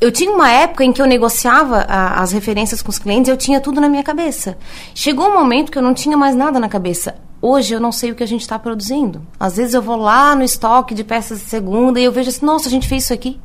eu 0.00 0.12
tinha 0.12 0.30
uma 0.30 0.50
época 0.50 0.84
em 0.84 0.92
que 0.92 1.00
eu 1.00 1.06
negociava 1.06 1.86
a, 1.88 2.20
as 2.20 2.32
referências 2.32 2.82
com 2.82 2.90
os 2.90 2.98
clientes, 2.98 3.28
eu 3.28 3.36
tinha 3.36 3.60
tudo 3.60 3.80
na 3.80 3.88
minha 3.88 4.02
cabeça. 4.02 4.56
Chegou 4.94 5.28
um 5.28 5.34
momento 5.34 5.72
que 5.72 5.78
eu 5.78 5.82
não 5.82 5.94
tinha 5.94 6.16
mais 6.16 6.34
nada 6.34 6.60
na 6.60 6.68
cabeça. 6.68 7.16
Hoje 7.40 7.74
eu 7.74 7.80
não 7.80 7.92
sei 7.92 8.10
o 8.10 8.14
que 8.14 8.22
a 8.22 8.26
gente 8.26 8.42
está 8.42 8.58
produzindo. 8.58 9.22
Às 9.38 9.56
vezes 9.56 9.74
eu 9.74 9.82
vou 9.82 9.96
lá 9.96 10.34
no 10.34 10.42
estoque 10.42 10.94
de 10.94 11.04
peças 11.04 11.40
de 11.40 11.44
segunda 11.44 12.00
e 12.00 12.04
eu 12.04 12.12
vejo 12.12 12.28
assim, 12.28 12.44
nossa, 12.44 12.68
a 12.68 12.70
gente 12.70 12.88
fez 12.88 13.04
isso 13.04 13.12
aqui. 13.12 13.38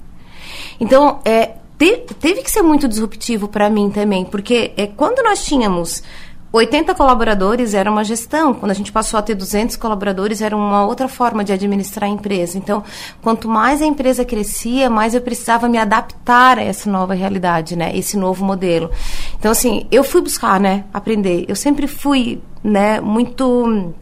Então, 0.79 1.19
é, 1.25 1.51
te, 1.77 1.97
teve 2.19 2.41
que 2.41 2.51
ser 2.51 2.61
muito 2.61 2.87
disruptivo 2.87 3.47
para 3.47 3.69
mim 3.69 3.89
também, 3.89 4.25
porque 4.25 4.73
é, 4.77 4.87
quando 4.87 5.23
nós 5.23 5.43
tínhamos 5.45 6.03
80 6.53 6.93
colaboradores 6.95 7.73
era 7.73 7.89
uma 7.89 8.03
gestão. 8.03 8.53
Quando 8.53 8.71
a 8.71 8.75
gente 8.75 8.91
passou 8.91 9.17
a 9.17 9.21
ter 9.21 9.35
200 9.35 9.77
colaboradores, 9.77 10.41
era 10.41 10.55
uma 10.55 10.85
outra 10.85 11.07
forma 11.07 11.43
de 11.43 11.53
administrar 11.53 12.09
a 12.09 12.13
empresa. 12.13 12.57
Então, 12.57 12.83
quanto 13.21 13.47
mais 13.47 13.81
a 13.81 13.85
empresa 13.85 14.25
crescia, 14.25 14.89
mais 14.89 15.15
eu 15.15 15.21
precisava 15.21 15.69
me 15.69 15.77
adaptar 15.77 16.57
a 16.57 16.63
essa 16.63 16.89
nova 16.89 17.13
realidade, 17.13 17.75
né? 17.77 17.95
Esse 17.95 18.17
novo 18.17 18.43
modelo. 18.43 18.91
Então, 19.39 19.51
assim, 19.51 19.87
eu 19.91 20.03
fui 20.03 20.21
buscar, 20.21 20.59
né? 20.59 20.83
Aprender. 20.93 21.45
Eu 21.47 21.55
sempre 21.55 21.87
fui, 21.87 22.41
né? 22.61 22.99
Muito 22.99 23.93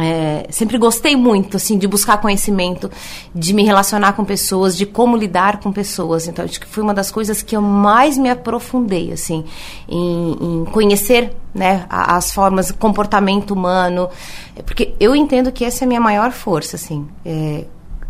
é, 0.00 0.46
sempre 0.50 0.78
gostei 0.78 1.14
muito, 1.14 1.56
assim, 1.56 1.76
de 1.76 1.86
buscar 1.86 2.18
conhecimento, 2.18 2.90
de 3.34 3.52
me 3.52 3.64
relacionar 3.64 4.14
com 4.14 4.24
pessoas, 4.24 4.76
de 4.76 4.86
como 4.86 5.16
lidar 5.16 5.60
com 5.60 5.72
pessoas. 5.72 6.26
Então, 6.26 6.44
acho 6.44 6.58
que 6.58 6.66
foi 6.66 6.82
uma 6.82 6.94
das 6.94 7.10
coisas 7.10 7.42
que 7.42 7.56
eu 7.56 7.62
mais 7.62 8.16
me 8.16 8.30
aprofundei, 8.30 9.12
assim, 9.12 9.44
em, 9.88 10.32
em 10.40 10.64
conhecer, 10.66 11.32
né, 11.54 11.84
as 11.88 12.32
formas, 12.32 12.70
comportamento 12.70 13.52
humano, 13.52 14.08
porque 14.64 14.94
eu 14.98 15.14
entendo 15.14 15.52
que 15.52 15.64
essa 15.64 15.84
é 15.84 15.86
a 15.86 15.88
minha 15.88 16.00
maior 16.00 16.32
força, 16.32 16.76
assim, 16.76 17.06
é, 17.24 17.64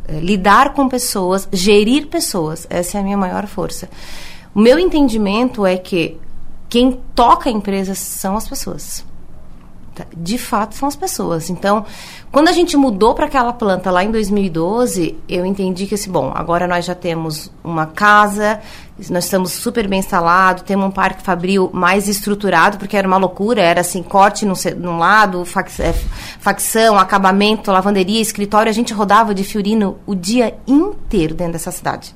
é, 0.07 0.21
lidar 0.21 0.75
com 0.75 0.89
pessoas, 0.89 1.49
gerir 1.53 2.07
pessoas, 2.07 2.67
essa 2.71 2.99
é 2.99 3.01
a 3.01 3.05
minha 3.05 3.17
maior 3.17 3.47
força. 3.47 3.89
O 4.55 4.61
meu 4.61 4.79
entendimento 4.79 5.65
é 5.65 5.77
que 5.77 6.17
quem 6.69 7.01
toca 7.15 7.49
a 7.49 7.53
empresa 7.53 7.95
são 7.95 8.37
as 8.37 8.49
pessoas 8.49 9.05
de 10.17 10.39
fato 10.39 10.75
são 10.75 10.89
as 10.89 10.97
pessoas. 10.97 11.51
Então, 11.51 11.85
quando 12.31 12.49
a 12.49 12.53
gente 12.53 12.77
mudou 12.77 13.15
para 13.15 13.27
aquela 13.27 13.53
planta 13.53 13.91
lá 13.91 14.05
em 14.05 14.11
2012, 14.11 15.17
eu 15.29 15.45
entendi 15.45 15.87
que 15.87 15.95
assim, 15.95 16.11
bom, 16.11 16.33
agora 16.35 16.67
nós 16.67 16.85
já 16.85 16.95
temos 16.95 17.51
uma 17.63 17.87
casa, 17.87 18.61
nós 19.09 19.25
estamos 19.25 19.53
super 19.53 19.89
bem 19.89 20.01
instalados, 20.01 20.63
temos 20.63 20.87
um 20.87 20.91
parque 20.91 21.23
fabril 21.23 21.71
mais 21.73 22.09
estruturado, 22.09 22.79
porque 22.79 22.97
era 22.97 23.07
uma 23.07 23.17
loucura, 23.17 23.63
era 23.63 23.81
assim, 23.81 24.03
corte 24.03 24.45
num, 24.45 24.55
num 24.77 24.99
lado, 24.99 25.43
é, 25.79 25.93
facção, 26.39 26.99
acabamento, 26.99 27.71
lavanderia, 27.71 28.21
escritório, 28.21 28.69
a 28.69 28.75
gente 28.75 28.93
rodava 28.93 29.35
de 29.35 29.45
Fiorino 29.45 29.99
o 30.07 30.15
dia 30.15 30.57
inteiro 30.67 31.35
dentro 31.35 31.55
dessa 31.55 31.71
cidade. 31.71 32.15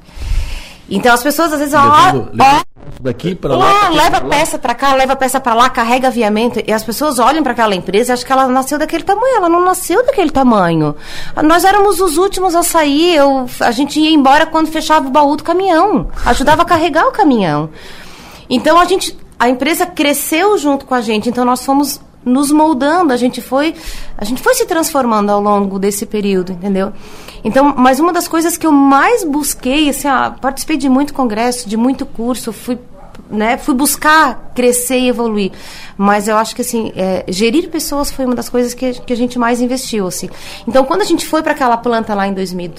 Então 0.89 1.13
as 1.13 1.23
pessoas 1.23 1.53
às 1.53 1.59
vezes, 1.59 1.75
ó, 1.75 1.81
daqui 3.01 3.35
para 3.35 3.57
lá. 3.57 3.89
leva 3.91 4.21
pra 4.21 4.29
peça 4.29 4.59
para 4.59 4.75
cá, 4.75 4.95
leva 4.95 5.17
peça 5.17 5.41
para 5.41 5.55
lá, 5.55 5.69
carrega 5.69 6.09
aviamento 6.09 6.63
e 6.67 6.73
as 6.73 6.83
pessoas 6.83 7.19
olham 7.19 7.43
para 7.43 7.53
aquela 7.53 7.75
empresa 7.75 8.13
e 8.13 8.15
acham 8.15 8.27
que 8.27 8.33
ela 8.33 8.49
nasceu 8.49 8.79
daquele 8.79 9.03
tamanho. 9.03 9.37
Ela 9.37 9.49
não 9.49 9.65
nasceu 9.65 10.05
daquele 10.05 10.31
tamanho. 10.31 10.95
Nós 11.43 11.65
éramos 11.65 12.01
os 12.01 12.17
últimos 12.17 12.55
a 12.55 12.63
sair. 12.63 13.17
Eu, 13.17 13.47
a 13.61 13.71
gente 13.71 13.99
ia 13.99 14.11
embora 14.11 14.47
quando 14.47 14.69
fechava 14.69 15.07
o 15.07 15.11
baú 15.11 15.37
do 15.37 15.45
caminhão, 15.45 16.09
ajudava 16.25 16.63
a 16.63 16.65
carregar 16.65 17.07
o 17.07 17.13
caminhão. 17.13 17.71
Então 18.49 18.79
a 18.79 18.85
gente, 18.85 19.17
a 19.39 19.49
empresa 19.49 19.87
cresceu 19.87 20.59
junto 20.59 20.85
com 20.85 20.95
a 20.95 21.01
gente. 21.01 21.29
Então 21.29 21.45
nós 21.45 21.65
fomos 21.65 22.01
nos 22.25 22.51
moldando, 22.51 23.13
a 23.13 23.17
gente 23.17 23.43
foi, 23.43 23.75
a 24.17 24.25
gente 24.25 24.43
foi 24.43 24.55
se 24.55 24.65
transformando 24.65 25.31
ao 25.31 25.41
longo 25.41 25.79
desse 25.79 26.07
período, 26.07 26.53
entendeu? 26.53 26.93
Então, 27.45 27.75
mas 27.77 28.01
uma 28.01 28.13
das 28.13 28.27
coisas 28.27 28.57
que 28.57 28.67
eu 28.67 28.73
mais 28.73 29.23
busquei, 29.23 29.91
assim, 29.91 30.09
ah, 30.09 30.35
participei 30.41 30.77
de 30.79 30.89
muito 30.89 31.13
congresso, 31.13 31.69
de 31.69 31.77
muito 31.77 32.07
curso, 32.07 32.53
fui 32.53 32.79
né, 33.31 33.57
fui 33.57 33.75
buscar 33.75 34.53
crescer 34.55 34.99
e 34.99 35.09
evoluir. 35.09 35.53
Mas 35.97 36.29
eu 36.29 36.37
acho 36.37 36.55
que, 36.55 36.63
assim, 36.63 36.93
é, 36.97 37.25
gerir 37.29 37.69
pessoas 37.69 38.11
foi 38.11 38.25
uma 38.25 38.35
das 38.35 38.49
coisas 38.49 38.75
que, 38.75 38.93
que 39.01 39.13
a 39.13 39.17
gente 39.17 39.39
mais 39.39 39.61
investiu, 39.61 40.07
assim. 40.07 40.29
Então, 40.67 40.85
quando 40.85 41.03
a 41.03 41.05
gente 41.05 41.27
foi 41.27 41.43
para 41.43 41.53
aquela 41.53 41.77
planta 41.77 42.15
lá 42.15 42.27
em 42.27 42.35
2000, 42.35 42.73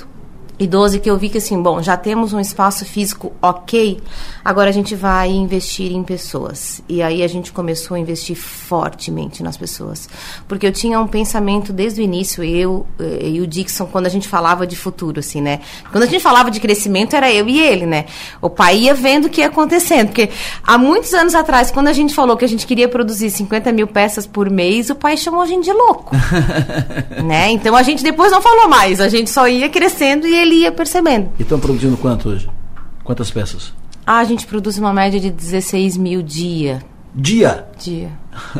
e 0.57 0.67
12 0.67 0.99
que 0.99 1.09
eu 1.09 1.17
vi 1.17 1.29
que 1.29 1.37
assim, 1.37 1.61
bom, 1.61 1.81
já 1.81 1.97
temos 1.97 2.33
um 2.33 2.39
espaço 2.39 2.85
físico 2.85 3.33
ok, 3.41 3.99
agora 4.43 4.69
a 4.69 4.73
gente 4.73 4.95
vai 4.95 5.29
investir 5.29 5.91
em 5.91 6.03
pessoas. 6.03 6.81
E 6.87 7.01
aí 7.01 7.23
a 7.23 7.27
gente 7.27 7.51
começou 7.51 7.95
a 7.95 7.99
investir 7.99 8.35
fortemente 8.35 9.43
nas 9.43 9.57
pessoas. 9.57 10.07
Porque 10.47 10.65
eu 10.65 10.71
tinha 10.71 10.99
um 10.99 11.07
pensamento 11.07 11.73
desde 11.73 12.01
o 12.01 12.03
início, 12.03 12.43
eu 12.43 12.85
eh, 12.99 13.29
e 13.29 13.41
o 13.41 13.47
Dixon, 13.47 13.85
quando 13.87 14.05
a 14.05 14.09
gente 14.09 14.27
falava 14.27 14.65
de 14.65 14.75
futuro, 14.75 15.19
assim, 15.19 15.41
né? 15.41 15.59
Quando 15.91 16.03
a 16.03 16.07
gente 16.07 16.21
falava 16.21 16.49
de 16.49 16.59
crescimento, 16.59 17.15
era 17.15 17.31
eu 17.31 17.49
e 17.49 17.59
ele, 17.59 17.85
né? 17.85 18.05
O 18.41 18.49
pai 18.49 18.77
ia 18.77 18.93
vendo 18.93 19.25
o 19.25 19.29
que 19.29 19.41
ia 19.41 19.47
acontecendo. 19.47 20.07
Porque 20.07 20.29
há 20.63 20.77
muitos 20.77 21.13
anos 21.13 21.35
atrás, 21.35 21.71
quando 21.71 21.87
a 21.87 21.93
gente 21.93 22.13
falou 22.13 22.37
que 22.37 22.45
a 22.45 22.47
gente 22.47 22.65
queria 22.65 22.87
produzir 22.87 23.29
50 23.29 23.71
mil 23.71 23.87
peças 23.87 24.25
por 24.25 24.49
mês, 24.49 24.89
o 24.89 24.95
pai 24.95 25.17
chamou 25.17 25.41
a 25.41 25.45
gente 25.45 25.65
de 25.65 25.73
louco. 25.73 26.15
né? 27.25 27.51
Então 27.51 27.75
a 27.75 27.83
gente 27.83 28.03
depois 28.03 28.31
não 28.31 28.41
falou 28.41 28.69
mais, 28.69 29.01
a 29.01 29.09
gente 29.09 29.29
só 29.29 29.47
ia 29.47 29.67
crescendo 29.69 30.27
e 30.27 30.35
ele 30.35 30.44
ia 30.53 30.71
percebendo. 30.71 31.31
E 31.39 31.41
estão 31.41 31.59
produzindo 31.59 31.97
quanto 31.97 32.29
hoje? 32.29 32.49
Quantas 33.03 33.31
peças? 33.31 33.73
Ah, 34.05 34.19
a 34.19 34.23
gente 34.23 34.45
produz 34.45 34.77
uma 34.77 34.93
média 34.93 35.19
de 35.19 35.31
16 35.31 35.97
mil 35.97 36.21
dia. 36.21 36.83
Dia? 37.13 37.67
Dia. 37.79 38.11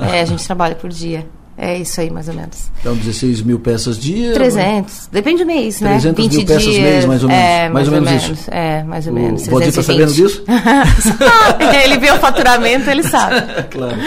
É, 0.01 0.21
a 0.21 0.25
gente 0.25 0.43
trabalha 0.47 0.75
por 0.75 0.89
dia. 0.89 1.27
É 1.57 1.77
isso 1.77 2.01
aí, 2.01 2.09
mais 2.09 2.27
ou 2.27 2.33
menos. 2.33 2.69
Então, 2.81 2.95
16 2.95 3.41
mil 3.41 3.59
peças 3.59 3.97
dia? 3.97 4.33
300. 4.33 5.07
Depende 5.09 5.43
do 5.43 5.47
mês, 5.47 5.79
300 5.79 6.03
né? 6.03 6.11
20 6.11 6.35
mil 6.35 6.45
peças 6.45 6.63
dias, 6.63 6.79
mês, 6.79 7.05
mais 7.05 7.23
ou 7.23 7.29
menos. 7.29 7.43
É, 7.43 7.69
mais, 7.69 7.73
mais 7.73 7.87
ou, 7.87 7.93
ou 7.93 8.01
menos, 8.01 8.23
menos, 8.23 8.39
isso. 8.39 8.51
É, 8.51 8.83
mais 8.83 9.07
ou 9.07 9.13
o 9.13 9.15
menos. 9.15 9.47
O 9.47 9.51
Valdir 9.51 9.69
está 9.69 9.83
sabendo 9.83 10.13
disso? 10.13 10.43
ele 11.85 11.97
vê 11.97 12.11
o 12.11 12.17
faturamento, 12.17 12.89
ele 12.89 13.03
sabe. 13.03 13.35
claro. 13.71 13.97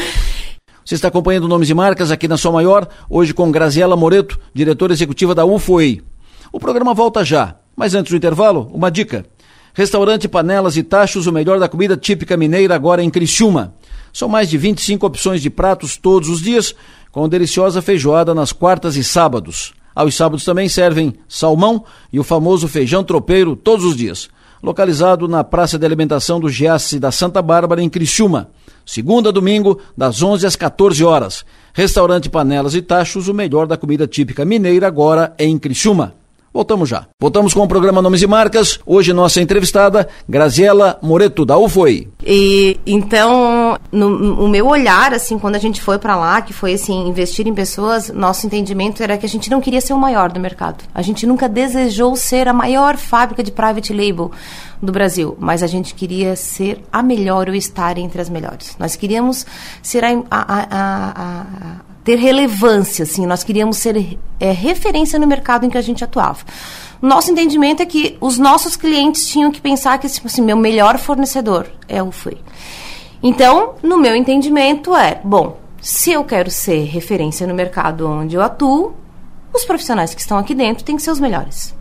Você 0.84 0.94
está 0.94 1.08
acompanhando 1.08 1.48
Nomes 1.48 1.70
e 1.70 1.74
Marcas 1.74 2.10
aqui 2.10 2.28
na 2.28 2.36
Sua 2.36 2.52
Maior, 2.52 2.86
hoje 3.08 3.32
com 3.32 3.50
Graziela 3.50 3.96
Moreto, 3.96 4.38
diretora 4.52 4.92
executiva 4.92 5.34
da 5.34 5.46
UFOEI. 5.46 6.02
O 6.52 6.60
programa 6.60 6.92
volta 6.92 7.24
já. 7.24 7.56
Mas 7.78 7.94
antes 7.94 8.10
do 8.10 8.16
intervalo, 8.16 8.68
uma 8.74 8.90
dica. 8.90 9.24
Restaurante 9.72 10.26
Panelas 10.26 10.76
e 10.76 10.82
Tachos, 10.82 11.28
o 11.28 11.32
melhor 11.32 11.60
da 11.60 11.68
comida 11.68 11.96
típica 11.96 12.36
mineira 12.36 12.74
agora 12.74 13.04
em 13.04 13.08
Criciúma. 13.08 13.72
São 14.12 14.28
mais 14.28 14.50
de 14.50 14.58
25 14.58 15.06
opções 15.06 15.40
de 15.40 15.48
pratos 15.48 15.96
todos 15.96 16.28
os 16.28 16.42
dias, 16.42 16.74
com 17.12 17.28
deliciosa 17.28 17.80
feijoada 17.80 18.34
nas 18.34 18.50
quartas 18.50 18.96
e 18.96 19.04
sábados. 19.04 19.74
Aos 19.94 20.16
sábados 20.16 20.44
também 20.44 20.68
servem 20.68 21.14
salmão 21.28 21.84
e 22.12 22.18
o 22.18 22.24
famoso 22.24 22.66
feijão 22.66 23.04
tropeiro 23.04 23.54
todos 23.54 23.84
os 23.84 23.96
dias. 23.96 24.28
Localizado 24.60 25.28
na 25.28 25.44
Praça 25.44 25.78
de 25.78 25.86
Alimentação 25.86 26.40
do 26.40 26.48
Giasse 26.48 26.98
da 26.98 27.12
Santa 27.12 27.40
Bárbara, 27.40 27.80
em 27.80 27.88
Criciúma. 27.88 28.50
Segunda 28.84 29.28
a 29.28 29.32
domingo, 29.32 29.78
das 29.96 30.20
11 30.20 30.44
às 30.44 30.56
14 30.56 31.04
horas. 31.04 31.44
Restaurante 31.72 32.28
Panelas 32.28 32.74
e 32.74 32.82
Tachos, 32.82 33.28
o 33.28 33.34
melhor 33.34 33.68
da 33.68 33.76
comida 33.76 34.04
típica 34.04 34.44
mineira 34.44 34.88
agora 34.88 35.32
em 35.38 35.56
Criciúma. 35.56 36.18
Voltamos 36.58 36.88
já. 36.88 37.06
Voltamos 37.20 37.54
com 37.54 37.62
o 37.62 37.68
programa 37.68 38.02
Nomes 38.02 38.20
e 38.20 38.26
Marcas. 38.26 38.80
Hoje 38.84 39.12
nossa 39.12 39.40
entrevistada, 39.40 40.08
Graziela 40.28 40.98
Moreto, 41.00 41.44
da 41.44 41.56
UFOI. 41.56 42.08
E 42.26 42.80
então, 42.84 43.78
no, 43.92 44.48
meu 44.48 44.66
olhar, 44.66 45.14
assim, 45.14 45.38
quando 45.38 45.54
a 45.54 45.60
gente 45.60 45.80
foi 45.80 46.00
para 46.00 46.16
lá, 46.16 46.42
que 46.42 46.52
foi 46.52 46.74
assim, 46.74 47.06
investir 47.06 47.46
em 47.46 47.54
pessoas, 47.54 48.10
nosso 48.10 48.44
entendimento 48.44 49.00
era 49.04 49.16
que 49.16 49.24
a 49.24 49.28
gente 49.28 49.48
não 49.48 49.60
queria 49.60 49.80
ser 49.80 49.92
o 49.92 49.98
maior 49.98 50.32
do 50.32 50.40
mercado. 50.40 50.82
A 50.92 51.00
gente 51.00 51.28
nunca 51.28 51.48
desejou 51.48 52.16
ser 52.16 52.48
a 52.48 52.52
maior 52.52 52.96
fábrica 52.96 53.44
de 53.44 53.52
private 53.52 53.92
label 53.92 54.32
do 54.82 54.90
Brasil, 54.90 55.36
mas 55.38 55.62
a 55.62 55.68
gente 55.68 55.94
queria 55.94 56.34
ser 56.34 56.82
a 56.92 57.04
melhor 57.04 57.48
ou 57.48 57.54
estar 57.54 57.96
entre 57.98 58.20
as 58.20 58.28
melhores. 58.28 58.74
Nós 58.80 58.96
queríamos 58.96 59.46
ser 59.80 60.04
a, 60.04 60.08
a, 60.08 60.26
a, 60.28 61.10
a 61.14 61.87
ter 62.08 62.16
relevância, 62.16 63.02
assim, 63.02 63.26
nós 63.26 63.44
queríamos 63.44 63.76
ser 63.76 64.18
é, 64.40 64.50
referência 64.50 65.18
no 65.18 65.26
mercado 65.26 65.66
em 65.66 65.68
que 65.68 65.76
a 65.76 65.82
gente 65.82 66.02
atuava. 66.02 66.38
Nosso 67.02 67.30
entendimento 67.30 67.82
é 67.82 67.86
que 67.86 68.16
os 68.18 68.38
nossos 68.38 68.76
clientes 68.76 69.28
tinham 69.28 69.52
que 69.52 69.60
pensar 69.60 69.98
que, 69.98 70.08
tipo 70.08 70.26
assim, 70.26 70.40
meu 70.40 70.56
melhor 70.56 70.96
fornecedor 70.96 71.66
é 71.86 72.02
o 72.02 72.10
FUI. 72.10 72.38
Então, 73.22 73.74
no 73.82 73.98
meu 73.98 74.16
entendimento 74.16 74.96
é, 74.96 75.20
bom, 75.22 75.58
se 75.82 76.10
eu 76.10 76.24
quero 76.24 76.50
ser 76.50 76.84
referência 76.84 77.46
no 77.46 77.52
mercado 77.52 78.08
onde 78.08 78.36
eu 78.36 78.40
atuo, 78.40 78.94
os 79.52 79.66
profissionais 79.66 80.14
que 80.14 80.22
estão 80.22 80.38
aqui 80.38 80.54
dentro 80.54 80.84
têm 80.84 80.96
que 80.96 81.02
ser 81.02 81.10
os 81.10 81.20
melhores. 81.20 81.76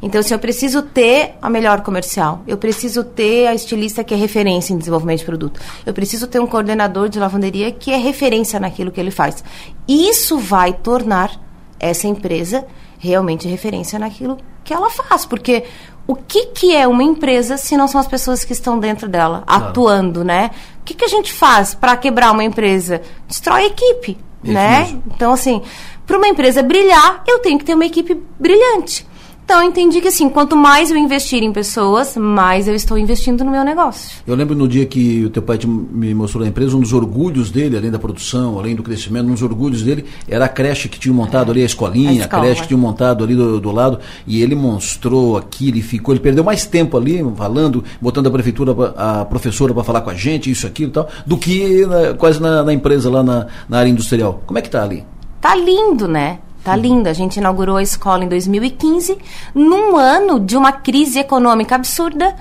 Então, 0.00 0.20
assim, 0.20 0.34
eu 0.34 0.38
preciso 0.38 0.82
ter 0.82 1.34
a 1.42 1.50
melhor 1.50 1.80
comercial, 1.82 2.42
eu 2.46 2.56
preciso 2.56 3.02
ter 3.02 3.46
a 3.46 3.54
estilista 3.54 4.04
que 4.04 4.14
é 4.14 4.16
referência 4.16 4.72
em 4.72 4.78
desenvolvimento 4.78 5.20
de 5.20 5.24
produto, 5.24 5.60
eu 5.84 5.92
preciso 5.92 6.26
ter 6.26 6.40
um 6.40 6.46
coordenador 6.46 7.08
de 7.08 7.18
lavanderia 7.18 7.72
que 7.72 7.90
é 7.90 7.96
referência 7.96 8.60
naquilo 8.60 8.90
que 8.90 9.00
ele 9.00 9.10
faz. 9.10 9.42
Isso 9.88 10.38
vai 10.38 10.72
tornar 10.72 11.32
essa 11.80 12.06
empresa 12.06 12.64
realmente 12.98 13.48
referência 13.48 13.98
naquilo 13.98 14.38
que 14.64 14.74
ela 14.74 14.90
faz, 14.90 15.24
porque 15.24 15.64
o 16.06 16.14
que, 16.14 16.46
que 16.46 16.74
é 16.74 16.86
uma 16.86 17.02
empresa 17.02 17.56
se 17.56 17.76
não 17.76 17.86
são 17.86 18.00
as 18.00 18.06
pessoas 18.06 18.44
que 18.44 18.52
estão 18.52 18.78
dentro 18.78 19.08
dela, 19.08 19.44
claro. 19.46 19.66
atuando, 19.66 20.24
né? 20.24 20.50
O 20.80 20.84
que, 20.84 20.94
que 20.94 21.04
a 21.04 21.08
gente 21.08 21.32
faz 21.32 21.74
para 21.74 21.96
quebrar 21.96 22.32
uma 22.32 22.42
empresa? 22.42 23.02
Destrói 23.26 23.64
a 23.64 23.66
equipe, 23.66 24.18
Isso 24.42 24.52
né? 24.52 24.80
Mesmo. 24.80 25.02
Então, 25.14 25.32
assim, 25.32 25.62
para 26.06 26.16
uma 26.16 26.26
empresa 26.26 26.62
brilhar, 26.62 27.22
eu 27.26 27.40
tenho 27.40 27.58
que 27.58 27.64
ter 27.64 27.74
uma 27.74 27.84
equipe 27.84 28.20
brilhante. 28.40 29.06
Então, 29.48 29.62
eu 29.62 29.66
entendi 29.70 30.02
que, 30.02 30.08
assim, 30.08 30.28
quanto 30.28 30.54
mais 30.54 30.90
eu 30.90 30.96
investir 30.98 31.42
em 31.42 31.50
pessoas, 31.50 32.14
mais 32.18 32.68
eu 32.68 32.74
estou 32.74 32.98
investindo 32.98 33.42
no 33.42 33.50
meu 33.50 33.64
negócio. 33.64 34.18
Eu 34.26 34.34
lembro 34.34 34.54
no 34.54 34.68
dia 34.68 34.84
que 34.84 35.24
o 35.24 35.30
teu 35.30 35.40
pai 35.40 35.58
me 35.66 36.12
mostrou 36.12 36.44
a 36.44 36.46
empresa, 36.46 36.76
um 36.76 36.80
dos 36.80 36.92
orgulhos 36.92 37.50
dele, 37.50 37.74
além 37.74 37.90
da 37.90 37.98
produção, 37.98 38.58
além 38.58 38.74
do 38.74 38.82
crescimento, 38.82 39.26
um 39.26 39.32
dos 39.32 39.42
orgulhos 39.42 39.80
dele 39.80 40.04
era 40.28 40.44
a 40.44 40.48
creche 40.50 40.86
que 40.86 41.00
tinha 41.00 41.14
montado 41.14 41.48
é. 41.48 41.52
ali, 41.52 41.62
a 41.62 41.64
escolinha, 41.64 42.10
a, 42.10 42.24
escola, 42.26 42.42
a 42.42 42.44
creche 42.44 42.60
que 42.60 42.68
tinha 42.68 42.76
montado 42.76 43.24
ali 43.24 43.34
do, 43.34 43.58
do, 43.58 43.72
lado, 43.72 43.98
e 44.26 44.42
ele 44.42 44.54
mostrou 44.54 45.38
aquilo 45.38 45.78
e 45.78 45.82
ficou, 45.82 46.12
ele 46.12 46.20
perdeu 46.20 46.44
mais 46.44 46.66
tempo 46.66 46.98
ali, 46.98 47.24
falando, 47.34 47.82
botando 48.02 48.26
a 48.26 48.30
prefeitura, 48.30 48.76
a 48.98 49.24
professora 49.24 49.72
para 49.72 49.82
falar 49.82 50.02
com 50.02 50.10
a 50.10 50.14
gente, 50.14 50.50
isso, 50.50 50.66
aquilo 50.66 50.90
e 50.90 50.92
tal, 50.92 51.08
do 51.24 51.38
que 51.38 51.86
na, 51.86 52.12
quase 52.12 52.38
na, 52.38 52.62
na, 52.62 52.74
empresa 52.74 53.10
lá 53.10 53.22
na, 53.22 53.46
na 53.66 53.78
área 53.78 53.88
industrial. 53.88 54.42
Como 54.44 54.58
é 54.58 54.60
que 54.60 54.68
tá 54.68 54.82
ali? 54.82 55.06
Tá 55.40 55.54
lindo, 55.54 56.06
né? 56.06 56.38
Tá 56.68 56.76
linda. 56.76 57.08
A 57.08 57.14
gente 57.14 57.38
inaugurou 57.38 57.78
a 57.78 57.82
escola 57.82 58.22
em 58.22 58.28
2015, 58.28 59.16
num 59.54 59.96
ano 59.96 60.38
de 60.38 60.54
uma 60.54 60.70
crise 60.70 61.18
econômica 61.18 61.74
absurda, 61.74 62.36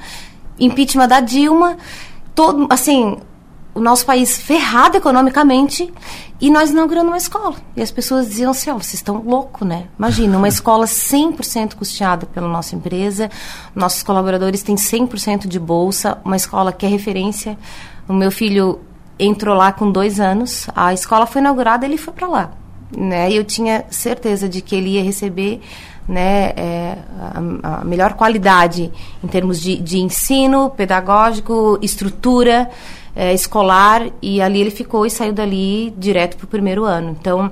impeachment 0.59 1.07
da 1.07 1.21
Dilma, 1.21 1.77
todo, 2.35 2.67
assim, 2.69 3.19
o 3.73 3.79
nosso 3.79 4.05
país 4.05 4.37
ferrado 4.37 4.97
economicamente 4.97 5.89
e 6.41 6.49
nós 6.49 6.71
inaugurando 6.71 7.07
uma 7.07 7.15
escola. 7.15 7.55
E 7.73 7.81
as 7.81 7.89
pessoas 7.89 8.27
diziam 8.27 8.51
assim, 8.51 8.69
oh, 8.69 8.73
vocês 8.73 8.95
estão 8.95 9.23
loucos, 9.25 9.65
né? 9.65 9.85
Imagina, 9.97 10.37
uma 10.37 10.49
escola 10.49 10.85
100% 10.85 11.75
custeada 11.75 12.25
pela 12.25 12.49
nossa 12.49 12.75
empresa, 12.75 13.31
nossos 13.73 14.03
colaboradores 14.03 14.61
têm 14.61 14.75
100% 14.75 15.47
de 15.47 15.57
bolsa, 15.57 16.17
uma 16.25 16.35
escola 16.35 16.73
que 16.73 16.85
é 16.85 16.89
referência. 16.89 17.57
O 18.09 18.13
meu 18.13 18.29
filho 18.29 18.81
entrou 19.17 19.55
lá 19.55 19.71
com 19.71 19.89
dois 19.89 20.19
anos, 20.19 20.67
a 20.75 20.93
escola 20.93 21.25
foi 21.25 21.39
inaugurada, 21.39 21.85
ele 21.85 21.95
foi 21.95 22.13
para 22.13 22.27
lá 22.27 22.51
né? 22.95 23.32
E 23.32 23.36
eu 23.36 23.43
tinha 23.43 23.86
certeza 23.89 24.47
de 24.47 24.62
que 24.62 24.76
ele 24.76 24.91
ia 24.91 25.04
receber 25.04 25.62
né, 26.08 26.54
é, 26.56 26.97
a, 27.19 27.80
a, 27.80 27.84
melhor 27.84 28.13
qualidade 28.13 28.91
em 29.21 29.28
termos 29.28 29.62
de, 29.62 29.76
de 29.78 30.00
ensino 30.00 30.69
pedagógico, 30.69 31.78
estrutura 31.82 32.69
é, 33.15 33.34
escolar, 33.34 34.08
e 34.21 34.41
ali 34.41 34.62
ele 34.62 34.71
ficou 34.71 35.06
e 35.06 35.10
saiu 35.10 35.34
dali 35.34 35.93
direto 35.97 36.38
para 36.38 36.45
o 36.45 36.47
primeiro 36.47 36.86
ano. 36.86 37.15
Então, 37.19 37.52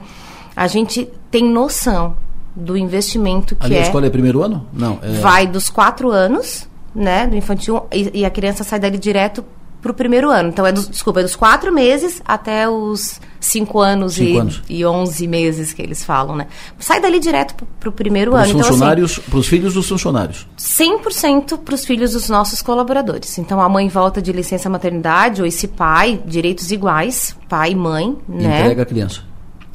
a 0.55 0.67
gente 0.67 1.09
tem 1.29 1.43
noção 1.43 2.15
do 2.55 2.77
investimento 2.77 3.55
que 3.55 3.65
ali 3.65 3.75
é... 3.75 3.79
a 3.79 3.81
escola 3.81 4.05
é 4.05 4.09
primeiro 4.09 4.41
ano? 4.41 4.65
Não. 4.71 4.99
É... 5.01 5.19
Vai 5.19 5.45
dos 5.45 5.69
quatro 5.69 6.09
anos, 6.09 6.69
né, 6.93 7.27
do 7.27 7.35
infantil, 7.35 7.83
e, 7.91 8.21
e 8.21 8.25
a 8.25 8.29
criança 8.29 8.63
sai 8.63 8.79
dali 8.79 8.97
direto 8.97 9.43
para 9.85 9.91
o 9.91 9.93
primeiro 9.93 10.31
ano. 10.31 10.49
Então, 10.49 10.65
é 10.65 10.71
dos, 10.71 10.89
desculpa, 10.89 11.19
é 11.19 11.23
dos 11.23 11.35
quatro 11.35 11.71
meses 11.71 12.19
até 12.25 12.67
os 12.67 13.21
cinco 13.39 13.79
anos, 13.79 14.15
cinco 14.15 14.31
e, 14.31 14.37
anos. 14.39 14.63
e 14.67 14.83
onze 14.83 15.27
meses 15.27 15.73
que 15.73 15.81
eles 15.83 16.03
falam, 16.03 16.35
né? 16.35 16.47
Sai 16.79 16.99
dali 16.99 17.19
direto 17.19 17.53
para 17.79 17.89
o 17.89 17.91
primeiro 17.91 18.31
pros 18.31 18.49
ano. 18.49 18.63
Funcionários, 18.63 19.11
então, 19.11 19.21
assim, 19.21 19.29
para 19.29 19.39
os 19.39 19.47
filhos 19.47 19.73
dos 19.75 19.87
funcionários? 19.87 20.47
100% 20.57 21.59
para 21.59 21.75
os 21.75 21.85
filhos 21.85 22.13
dos 22.13 22.29
nossos 22.29 22.63
colaboradores. 22.63 23.37
Então, 23.37 23.61
a 23.61 23.69
mãe 23.69 23.87
volta 23.87 24.19
de 24.19 24.31
licença 24.31 24.67
maternidade, 24.67 25.41
ou 25.41 25.47
esse 25.47 25.67
pai, 25.67 26.19
direitos 26.25 26.71
iguais, 26.71 27.35
pai 27.47 27.73
e 27.73 27.75
mãe, 27.75 28.17
né? 28.27 28.61
Entrega 28.61 28.81
a 28.81 28.85
criança. 28.87 29.21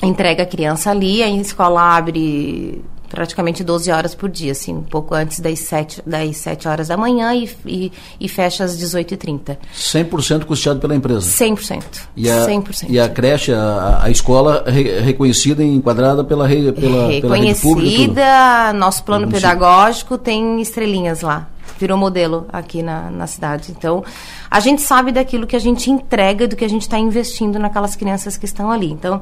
Entrega 0.02 0.42
a 0.42 0.46
criança 0.46 0.90
ali, 0.90 1.22
a 1.22 1.30
escola 1.30 1.96
abre 1.96 2.82
praticamente 3.10 3.62
12 3.64 3.90
horas 3.90 4.14
por 4.14 4.28
dia, 4.28 4.52
assim, 4.52 4.74
um 4.74 4.82
pouco 4.82 5.14
antes 5.14 5.40
das 5.40 5.58
7, 5.58 6.02
das 6.06 6.36
7 6.36 6.68
horas 6.68 6.88
da 6.88 6.96
manhã 6.96 7.34
e, 7.34 7.50
e, 7.66 7.92
e 8.18 8.28
fecha 8.28 8.64
às 8.64 8.78
18h30. 8.78 9.58
100% 9.74 10.44
custeado 10.44 10.80
pela 10.80 10.94
empresa? 10.94 11.20
100%. 11.20 11.82
E 12.16 12.30
a, 12.30 12.46
100%. 12.46 12.86
E 12.88 12.98
a 12.98 13.08
creche, 13.08 13.52
a, 13.52 14.00
a 14.02 14.10
escola 14.10 14.64
re, 14.66 15.00
reconhecida 15.00 15.62
e 15.62 15.66
enquadrada 15.66 16.22
pela, 16.24 16.46
re, 16.46 16.72
pela, 16.72 17.08
reconhecida, 17.08 18.14
pela 18.14 18.68
rede 18.70 18.78
nosso 18.78 19.02
plano 19.04 19.28
pedagógico 19.28 20.16
tem 20.16 20.60
estrelinhas 20.60 21.22
lá. 21.22 21.48
virou 21.78 21.98
modelo 21.98 22.46
aqui 22.52 22.82
na, 22.82 23.10
na 23.10 23.26
cidade. 23.26 23.72
Então, 23.76 24.04
a 24.48 24.60
gente 24.60 24.82
sabe 24.82 25.10
daquilo 25.10 25.46
que 25.46 25.56
a 25.56 25.60
gente 25.60 25.90
entrega, 25.90 26.46
do 26.46 26.54
que 26.54 26.64
a 26.64 26.68
gente 26.68 26.82
está 26.82 26.98
investindo 26.98 27.58
naquelas 27.58 27.96
crianças 27.96 28.36
que 28.36 28.44
estão 28.44 28.70
ali. 28.70 28.90
Então, 28.90 29.20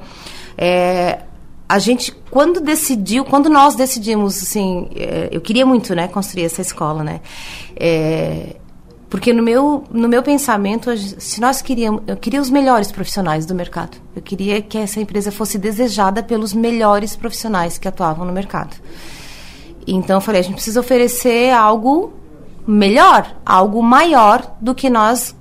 é, 0.56 1.20
a 1.68 1.78
gente, 1.78 2.12
quando 2.30 2.60
decidiu, 2.60 3.24
quando 3.24 3.50
nós 3.50 3.74
decidimos, 3.74 4.42
assim, 4.42 4.88
é, 4.96 5.28
eu 5.30 5.40
queria 5.40 5.66
muito, 5.66 5.94
né, 5.94 6.08
construir 6.08 6.44
essa 6.44 6.62
escola, 6.62 7.04
né, 7.04 7.20
é, 7.76 8.56
porque 9.10 9.32
no 9.32 9.42
meu, 9.42 9.84
no 9.90 10.08
meu 10.08 10.22
pensamento, 10.22 10.90
se 10.96 11.40
nós 11.40 11.62
queríamos, 11.62 12.02
eu 12.06 12.16
queria 12.16 12.40
os 12.40 12.50
melhores 12.50 12.92
profissionais 12.92 13.46
do 13.46 13.54
mercado. 13.54 13.96
Eu 14.14 14.20
queria 14.20 14.60
que 14.60 14.76
essa 14.76 15.00
empresa 15.00 15.32
fosse 15.32 15.56
desejada 15.58 16.22
pelos 16.22 16.52
melhores 16.52 17.16
profissionais 17.16 17.78
que 17.78 17.88
atuavam 17.88 18.26
no 18.26 18.32
mercado. 18.32 18.76
Então 19.86 20.18
eu 20.18 20.20
falei, 20.20 20.42
a 20.42 20.44
gente 20.44 20.56
precisa 20.56 20.80
oferecer 20.80 21.50
algo 21.50 22.12
melhor, 22.66 23.34
algo 23.46 23.82
maior 23.82 24.54
do 24.60 24.74
que 24.74 24.90
nós 24.90 25.34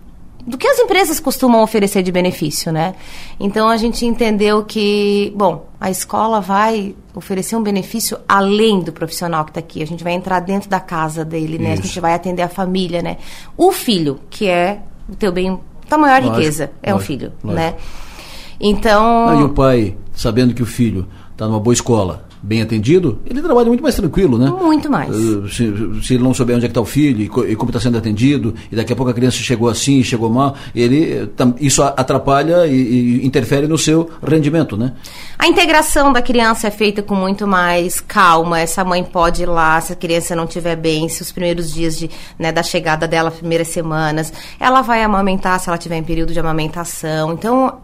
do 0.48 0.58
que 0.58 0.66
as 0.66 0.80
empresas 0.80 1.20
costumam 1.20 1.62
oferecer 1.62 2.02
de 2.02 2.10
benefício, 2.10 2.72
né? 2.72 2.96
Então 3.38 3.68
a 3.68 3.76
gente 3.76 4.06
entendeu 4.06 4.64
que, 4.64 5.34
bom, 5.36 5.68
a 5.80 5.92
escola 5.92 6.40
vai 6.40 6.96
oferecer 7.14 7.58
um 7.58 7.62
benefício 7.62 8.18
além 8.30 8.80
do 8.80 8.94
profissional 8.94 9.44
que 9.44 9.52
está 9.52 9.60
aqui. 9.60 9.84
A 9.84 9.86
gente 9.86 10.06
vai 10.06 10.14
entrar 10.14 10.40
dentro 10.40 10.70
da 10.70 10.80
casa 10.80 11.26
dele, 11.26 11.58
né? 11.60 11.74
Isso. 11.74 11.84
A 11.84 11.86
gente 11.86 12.00
vai 12.00 12.14
atender 12.14 12.44
a 12.44 12.48
família, 12.48 13.02
né? 13.02 13.18
O 13.58 13.74
filho, 13.74 14.22
que 14.30 14.48
é 14.48 14.80
o 15.10 15.16
teu 15.18 15.34
bem, 15.34 15.60
tua 15.90 15.98
maior 15.98 16.22
lógico, 16.22 16.38
riqueza, 16.38 16.72
é 16.82 16.94
lógico, 16.94 17.04
o 17.04 17.06
filho, 17.06 17.34
lógico. 17.44 17.62
né? 17.62 17.76
Então. 18.58 19.28
Ah, 19.28 19.36
e 19.36 19.44
o 19.44 19.50
pai, 19.50 19.98
sabendo 20.14 20.54
que 20.54 20.64
o 20.64 20.66
filho 20.66 21.06
está 21.34 21.46
numa 21.46 21.60
boa 21.60 21.74
escola, 21.74 22.26
bem 22.42 22.62
atendido, 22.62 23.20
ele 23.26 23.42
trabalha 23.42 23.68
muito 23.68 23.82
mais 23.82 23.96
tranquilo, 23.96 24.38
né? 24.38 24.50
Muito 24.50 24.90
mais. 24.90 25.16
Uh, 25.16 25.48
se, 25.50 26.04
se, 26.04 26.14
ele 26.14 26.24
não 26.24 26.34
souber 26.34 26.56
onde 26.56 26.66
é 26.66 26.68
está 26.68 26.82
o 26.82 26.86
filho 26.86 27.22
e, 27.22 27.52
e 27.52 27.56
como 27.56 27.70
está 27.70 27.80
sendo 27.80 27.98
atendido, 27.98 28.54
e 28.72 28.76
daqui 28.76 28.94
a 28.94 28.96
pouco 28.96 29.12
a 29.12 29.14
criança 29.14 29.38
chegou 29.38 29.70
assim, 29.70 30.04
chegou 30.04 30.30
mal, 30.30 30.56
ele 30.76 31.30
isso 31.60 31.82
atrapalha 31.84 32.68
e, 32.68 32.76
e, 32.76 33.26
interfere 33.26 33.68
no 33.68 33.78
seu 33.78 34.10
rendimento, 34.26 34.78
né? 34.78 34.94
A 35.38 35.48
integração 35.48 36.12
da 36.14 36.22
criança 36.22 36.68
é 36.68 36.72
feita 36.72 37.02
com 37.02 37.16
muito 37.16 37.48
mais 37.48 38.00
calma. 38.00 38.60
Essa 38.60 38.84
mãe 38.84 39.04
pode 39.04 39.44
ir 39.44 39.46
lá, 39.46 39.80
se 39.82 39.94
a 39.94 39.96
criança 39.96 40.36
não 40.36 40.46
estiver 40.46 40.76
bem, 40.76 41.10
se 41.10 41.22
os 41.22 41.32
primeiros 41.32 41.74
dias 41.74 41.98
de, 41.98 42.10
né, 42.38 42.52
da 42.52 42.64
chegada 42.64 43.08
dela, 43.08 43.32
primeiras 43.32 43.68
semanas, 43.70 44.32
ela 44.60 44.82
vai 44.82 45.04
amamentar 45.04 45.60
se 45.60 45.70
ela 45.70 45.78
tiver 45.78 45.98
em 45.98 46.04
período 46.04 46.34
de 46.34 46.40
amamentação. 46.40 47.34
Então, 47.34 47.80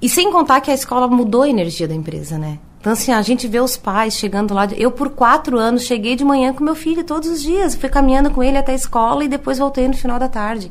e 0.00 0.08
sem 0.08 0.30
contar 0.30 0.60
que 0.60 0.70
a 0.70 0.74
escola 0.74 1.06
mudou 1.06 1.42
a 1.42 1.48
energia 1.48 1.86
da 1.86 1.94
empresa, 1.94 2.38
né? 2.38 2.58
Então, 2.82 2.94
assim, 2.94 3.12
a 3.12 3.22
gente 3.22 3.46
vê 3.46 3.60
os 3.60 3.76
pais 3.76 4.14
chegando 4.14 4.52
lá. 4.52 4.66
Eu, 4.76 4.90
por 4.90 5.10
quatro 5.10 5.56
anos, 5.56 5.84
cheguei 5.84 6.16
de 6.16 6.24
manhã 6.24 6.52
com 6.52 6.64
meu 6.64 6.74
filho 6.74 7.04
todos 7.04 7.28
os 7.28 7.40
dias. 7.40 7.76
Fui 7.76 7.88
caminhando 7.88 8.28
com 8.32 8.42
ele 8.42 8.58
até 8.58 8.72
a 8.72 8.74
escola 8.74 9.22
e 9.22 9.28
depois 9.28 9.56
voltei 9.56 9.86
no 9.86 9.94
final 9.94 10.18
da 10.18 10.26
tarde. 10.26 10.68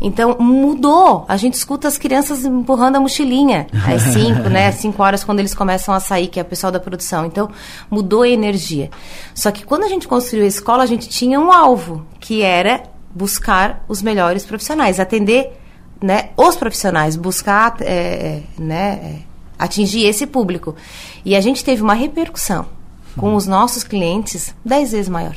Então, 0.00 0.34
mudou. 0.40 1.26
A 1.28 1.36
gente 1.36 1.52
escuta 1.52 1.86
as 1.86 1.98
crianças 1.98 2.46
empurrando 2.46 2.96
a 2.96 3.00
mochilinha 3.00 3.66
às 3.86 4.00
cinco, 4.14 4.48
né? 4.48 4.72
Cinco 4.72 5.02
horas 5.02 5.22
quando 5.22 5.40
eles 5.40 5.52
começam 5.52 5.94
a 5.94 6.00
sair, 6.00 6.28
que 6.28 6.40
é 6.40 6.42
o 6.42 6.46
pessoal 6.46 6.72
da 6.72 6.80
produção. 6.80 7.26
Então, 7.26 7.50
mudou 7.90 8.22
a 8.22 8.28
energia. 8.30 8.90
Só 9.34 9.50
que 9.50 9.62
quando 9.62 9.84
a 9.84 9.88
gente 9.88 10.08
construiu 10.08 10.44
a 10.44 10.48
escola, 10.48 10.82
a 10.82 10.86
gente 10.86 11.06
tinha 11.06 11.38
um 11.38 11.52
alvo, 11.52 12.06
que 12.18 12.40
era 12.40 12.84
buscar 13.14 13.84
os 13.88 14.00
melhores 14.00 14.42
profissionais, 14.42 14.98
atender 14.98 15.52
né, 16.02 16.30
os 16.34 16.56
profissionais, 16.56 17.14
buscar 17.14 17.76
é, 17.80 18.40
né, 18.58 19.20
atingir 19.62 20.06
esse 20.06 20.26
público. 20.26 20.74
E 21.24 21.36
a 21.36 21.40
gente 21.40 21.64
teve 21.64 21.82
uma 21.82 21.94
repercussão 21.94 22.66
com 23.16 23.34
os 23.34 23.46
nossos 23.46 23.84
clientes 23.84 24.54
dez 24.64 24.92
vezes 24.92 25.08
maior. 25.08 25.36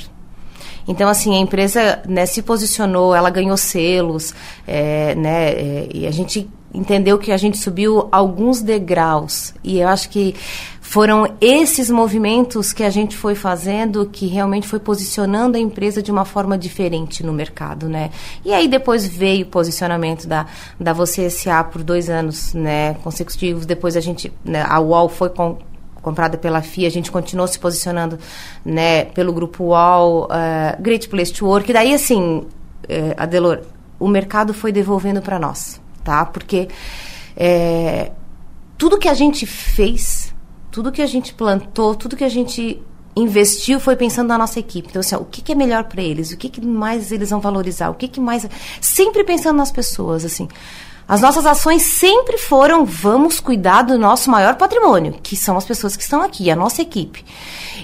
Então, 0.88 1.10
assim, 1.10 1.36
a 1.36 1.40
empresa 1.40 2.02
né, 2.08 2.26
se 2.26 2.42
posicionou, 2.42 3.16
ela 3.16 3.30
ganhou 3.30 3.58
selos, 3.58 4.34
é, 4.68 5.16
né, 5.16 5.50
é, 5.50 5.90
e 5.94 6.08
a 6.08 6.12
gente 6.12 6.48
entendeu 6.74 7.18
que 7.18 7.32
a 7.32 7.38
gente 7.38 7.58
subiu 7.58 8.08
alguns 8.12 8.62
degraus. 8.62 9.54
E 9.64 9.80
eu 9.80 9.88
acho 9.88 10.10
que 10.10 10.36
foram 10.88 11.36
esses 11.42 11.90
movimentos 11.90 12.72
que 12.72 12.84
a 12.84 12.92
gente 12.92 13.18
foi 13.18 13.34
fazendo 13.34 14.06
que 14.06 14.28
realmente 14.28 14.68
foi 14.68 14.80
posicionando 14.80 15.58
a 15.58 15.60
empresa 15.60 16.02
de 16.02 16.12
uma 16.12 16.26
forma 16.26 16.56
diferente 16.60 17.26
no 17.26 17.34
mercado, 17.34 17.90
né? 17.90 18.12
E 18.46 18.54
aí 18.54 18.68
depois 18.68 19.06
veio 19.06 19.48
o 19.48 19.50
posicionamento 19.50 20.28
da, 20.28 20.46
da 20.80 20.94
Você 20.94 21.28
SA 21.32 21.64
por 21.64 21.82
dois 21.82 22.08
anos 22.08 22.54
né, 22.54 22.94
consecutivos. 23.04 23.66
Depois 23.66 23.98
a 23.98 24.00
gente, 24.00 24.32
né, 24.46 24.64
a 24.66 24.80
UOL 24.80 25.10
foi 25.10 25.30
com, 25.30 25.58
comprada 26.04 26.38
pela 26.38 26.62
FIA, 26.62 26.88
a 26.88 26.92
gente 26.92 27.12
continuou 27.12 27.48
se 27.48 27.58
posicionando 27.58 28.20
né, 28.64 29.06
pelo 29.06 29.34
grupo 29.34 29.64
UOL, 29.64 30.26
uh, 30.26 30.82
Great 30.82 31.10
Place 31.10 31.34
to 31.34 31.48
Work. 31.48 31.74
Daí, 31.74 31.96
assim, 31.96 32.22
uh, 32.22 32.48
Adelor, 33.18 33.62
o 34.00 34.08
mercado 34.08 34.54
foi 34.54 34.72
devolvendo 34.72 35.20
para 35.20 35.40
nós, 35.40 35.82
tá? 36.04 36.24
Porque 36.26 36.68
é, 37.36 38.12
tudo 38.78 39.00
que 39.00 39.10
a 39.10 39.14
gente 39.14 39.46
fez, 39.46 40.25
tudo 40.76 40.92
que 40.92 41.02
a 41.02 41.08
gente 41.08 41.34
plantou, 41.34 41.96
tudo 41.96 42.18
que 42.18 42.24
a 42.26 42.30
gente 42.30 42.82
investiu 43.16 43.80
foi 43.80 43.96
pensando 43.96 44.28
na 44.28 44.38
nossa 44.38 44.60
equipe. 44.60 44.90
Então, 44.90 45.00
assim, 45.00 45.16
ó, 45.16 45.20
o 45.20 45.24
que, 45.24 45.42
que, 45.42 45.54
é 45.54 45.56
melhor 45.56 45.86
para 45.86 46.02
eles? 46.02 46.32
O 46.32 46.38
que, 46.38 46.50
que, 46.50 46.60
mais 46.60 47.14
eles 47.14 47.30
vão 47.30 47.40
valorizar? 47.40 47.90
O 47.90 47.94
que, 47.94 48.10
que 48.10 48.20
mais... 48.20 48.46
Sempre 48.82 49.24
pensando 49.24 49.56
nas 49.56 49.72
pessoas, 49.72 50.26
assim. 50.26 50.50
As 51.08 51.22
nossas 51.22 51.46
ações 51.46 51.84
sempre 51.84 52.38
foram 52.38 52.84
vamos 52.84 53.40
cuidar 53.40 53.84
do 53.84 53.98
nosso 53.98 54.30
maior 54.30 54.56
patrimônio, 54.56 55.14
que 55.24 55.38
são 55.38 55.56
as 55.56 55.64
pessoas 55.64 55.96
que 55.96 56.04
estão 56.04 56.22
aqui, 56.22 56.52
a 56.52 56.56
nossa 56.58 56.82
equipe. 56.82 57.24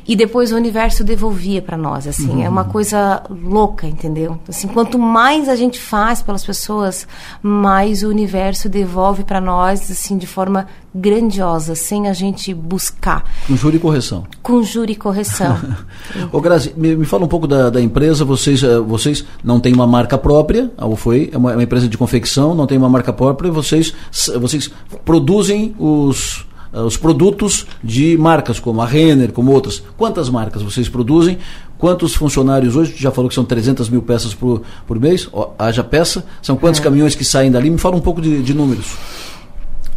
E 0.07 0.15
depois 0.15 0.51
o 0.51 0.55
universo 0.55 1.03
devolvia 1.03 1.61
para 1.61 1.77
nós, 1.77 2.07
assim, 2.07 2.31
uhum. 2.31 2.43
é 2.43 2.49
uma 2.49 2.65
coisa 2.65 3.23
louca, 3.29 3.87
entendeu? 3.87 4.39
Assim, 4.49 4.67
quanto 4.67 4.97
mais 4.97 5.47
a 5.47 5.55
gente 5.55 5.79
faz 5.79 6.21
pelas 6.23 6.43
pessoas, 6.43 7.07
mais 7.41 8.01
o 8.01 8.09
universo 8.09 8.67
devolve 8.67 9.23
para 9.23 9.39
nós, 9.39 9.91
assim, 9.91 10.17
de 10.17 10.25
forma 10.25 10.67
grandiosa, 10.93 11.73
sem 11.73 12.07
a 12.07 12.13
gente 12.13 12.53
buscar. 12.53 13.23
Com 13.47 13.55
juro 13.55 13.75
e 13.75 13.79
correção. 13.79 14.23
Com 14.43 14.61
juro 14.61 14.91
e 14.91 14.95
correção. 14.95 15.57
Ô 16.31 16.41
Grazi, 16.41 16.73
me, 16.75 16.95
me, 16.95 17.05
fala 17.05 17.23
um 17.23 17.27
pouco 17.27 17.47
da, 17.47 17.69
da 17.69 17.81
empresa, 17.81 18.25
vocês, 18.25 18.61
uh, 18.61 18.83
vocês 18.83 19.23
não 19.43 19.59
têm 19.59 19.73
uma 19.73 19.87
marca 19.87 20.17
própria, 20.17 20.69
ou 20.77 20.95
foi, 20.95 21.29
é 21.31 21.37
uma, 21.37 21.51
é 21.51 21.55
uma, 21.55 21.63
empresa 21.63 21.87
de 21.87 21.97
confecção, 21.97 22.53
não 22.53 22.67
tem 22.67 22.77
uma 22.77 22.89
marca 22.89 23.13
própria, 23.13 23.49
vocês, 23.49 23.93
vocês 24.39 24.69
produzem 25.05 25.73
os, 25.79 26.45
uh, 26.73 26.81
os 26.81 26.97
produtos 26.97 27.65
de 27.81 28.17
marcas 28.17 28.59
como 28.59 28.81
a 28.81 28.85
Renner, 28.85 29.31
como 29.31 29.51
outras. 29.51 29.81
Quantas 29.97 30.29
marcas 30.29 30.61
vocês 30.61 30.89
produzem? 30.89 31.37
Quantos 31.77 32.13
funcionários 32.13 32.75
hoje? 32.75 32.95
Já 32.97 33.11
falou 33.11 33.29
que 33.29 33.33
são 33.33 33.45
300 33.45 33.89
mil 33.89 34.01
peças 34.01 34.35
por, 34.35 34.61
por 34.85 34.99
mês, 34.99 35.27
haja 35.57 35.83
peça. 35.83 36.23
São 36.41 36.55
quantos 36.57 36.79
é. 36.81 36.83
caminhões 36.83 37.15
que 37.15 37.23
saem 37.23 37.49
dali? 37.49 37.69
Me 37.69 37.77
fala 37.77 37.95
um 37.95 38.01
pouco 38.01 38.21
de, 38.21 38.43
de 38.43 38.53
números. 38.53 38.95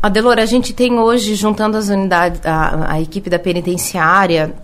Adelora, 0.04 0.42
a 0.42 0.46
gente 0.46 0.74
tem 0.74 0.98
hoje, 0.98 1.34
juntando 1.34 1.78
as 1.78 1.88
unidades, 1.88 2.38
a, 2.44 2.92
a 2.92 3.00
equipe 3.00 3.30
da 3.30 3.38
penitenciária, 3.38 4.54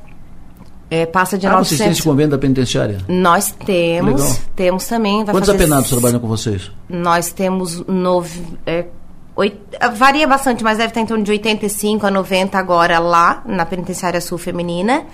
é, 0.91 1.07
passa 1.07 1.39
de 1.39 1.47
ah, 1.47 1.53
900... 1.53 1.69
vocês 1.69 1.81
têm 1.81 1.91
esse 1.93 2.03
convênio 2.03 2.31
da 2.33 2.37
penitenciária? 2.37 2.99
Nós 3.09 3.51
temos, 3.65 4.21
Legal. 4.21 4.37
temos 4.55 4.87
também. 4.87 5.25
Quantos 5.25 5.49
apenados 5.49 5.89
trabalham 5.89 6.21
com 6.21 6.29
vocês? 6.29 6.71
Nós 6.87 7.33
temos 7.33 7.83
nove... 7.87 8.43
É, 8.67 8.85
oito, 9.35 9.59
varia 9.95 10.27
bastante, 10.29 10.63
mas 10.63 10.77
deve 10.77 10.91
estar 10.91 11.01
em 11.01 11.07
torno 11.07 11.25
de 11.25 11.31
85 11.31 12.07
a 12.07 12.11
90 12.11 12.59
agora 12.59 12.99
lá, 12.99 13.43
na 13.47 13.65
Penitenciária 13.65 14.21
Sul 14.21 14.37
Feminina. 14.37 15.05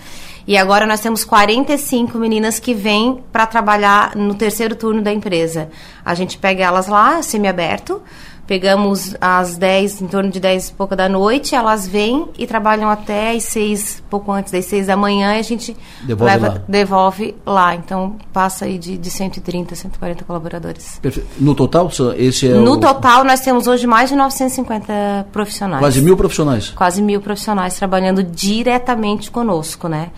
E 0.44 0.56
agora 0.56 0.86
nós 0.86 0.98
temos 0.98 1.24
45 1.24 2.18
meninas 2.18 2.58
que 2.58 2.74
vêm 2.74 3.22
para 3.30 3.46
trabalhar 3.46 4.16
no 4.16 4.34
terceiro 4.34 4.74
turno 4.74 5.02
da 5.02 5.12
empresa. 5.12 5.68
A 6.04 6.14
gente 6.14 6.36
pega 6.36 6.64
elas 6.64 6.88
lá, 6.88 7.22
semi-aberto, 7.22 8.02
Pegamos 8.46 9.16
às 9.20 9.56
10, 9.56 10.02
em 10.02 10.06
torno 10.06 10.30
de 10.30 10.38
10 10.38 10.68
e 10.68 10.72
pouca 10.74 10.94
da 10.94 11.08
noite, 11.08 11.54
elas 11.54 11.86
vêm 11.86 12.28
e 12.38 12.46
trabalham 12.46 12.88
até 12.88 13.32
às 13.32 13.42
6, 13.44 14.04
pouco 14.08 14.30
antes 14.30 14.52
das 14.52 14.64
6 14.66 14.86
da 14.86 14.96
manhã, 14.96 15.34
e 15.34 15.40
a 15.40 15.42
gente 15.42 15.76
devolve 16.02 16.32
leva, 16.32 16.48
lá. 16.48 16.60
devolve 16.68 17.34
lá. 17.44 17.74
Então 17.74 18.16
passa 18.32 18.66
aí 18.66 18.78
de, 18.78 18.96
de 18.96 19.10
130, 19.10 19.74
140 19.74 20.24
colaboradores. 20.24 20.98
Perfeito. 21.02 21.28
No 21.40 21.54
total, 21.54 21.90
esse 22.16 22.48
é 22.48 22.54
No 22.54 22.72
o... 22.72 22.76
total, 22.78 23.24
nós 23.24 23.40
temos 23.40 23.66
hoje 23.66 23.86
mais 23.86 24.10
de 24.10 24.16
950 24.16 25.26
profissionais. 25.32 25.80
Quase 25.80 26.00
mil 26.00 26.16
profissionais. 26.16 26.68
Quase 26.70 27.02
mil 27.02 27.20
profissionais 27.20 27.74
trabalhando 27.76 28.22
diretamente 28.22 29.30
conosco, 29.30 29.88
né? 29.88 30.10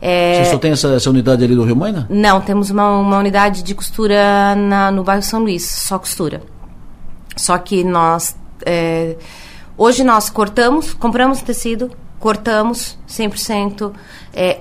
É... 0.00 0.44
Você 0.44 0.50
só 0.50 0.58
tem 0.58 0.72
essa, 0.72 0.88
essa, 0.94 1.10
unidade 1.10 1.44
ali 1.44 1.54
do 1.54 1.64
Rio 1.64 1.76
Maina? 1.76 2.06
Não, 2.08 2.40
temos 2.40 2.70
uma, 2.70 2.98
uma 2.98 3.18
unidade 3.18 3.62
de 3.62 3.74
costura 3.74 4.54
na, 4.54 4.90
no 4.90 5.02
bairro 5.02 5.22
São 5.22 5.40
Luís, 5.40 5.64
só 5.66 5.98
costura. 5.98 6.42
Só 7.36 7.58
que 7.58 7.84
nós. 7.84 8.34
É, 8.64 9.16
hoje 9.76 10.02
nós 10.02 10.30
cortamos, 10.30 10.94
compramos 10.94 11.42
tecido, 11.42 11.90
cortamos 12.18 12.98
100%, 13.08 13.92
é, 14.32 14.60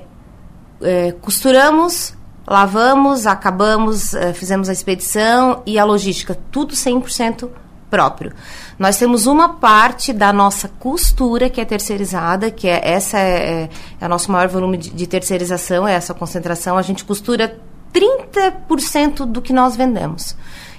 é, 0.82 1.12
costuramos, 1.14 2.14
lavamos, 2.46 3.26
acabamos, 3.26 4.14
é, 4.14 4.34
fizemos 4.34 4.70
a 4.70 4.74
expedição 4.74 5.64
e 5.66 5.80
a 5.80 5.86
logística, 5.86 6.38
tudo 6.52 6.76
100% 6.76 7.50
próprio. 7.90 8.34
Nós 8.78 8.98
temos 8.98 9.26
uma 9.26 9.50
parte 9.50 10.12
da 10.12 10.34
nossa 10.34 10.68
costura 10.68 11.50
que 11.50 11.62
é 11.62 11.66
terceirizada, 11.66 12.52
que 12.52 12.68
é 12.68 12.82
essa 12.84 13.18
é, 13.18 13.64
é, 13.64 13.70
é 14.02 14.06
o 14.06 14.10
nosso 14.10 14.32
maior 14.32 14.50
volume 14.50 14.78
de, 14.78 14.90
de 14.90 15.08
terceirização, 15.08 15.88
é 15.88 15.94
essa 15.94 16.14
concentração. 16.14 16.78
A 16.78 16.82
gente 16.82 17.06
costura 17.06 17.58
30% 17.94 19.26
do 19.26 19.42
que 19.42 19.54
nós 19.54 19.78
vendemos. 19.78 20.36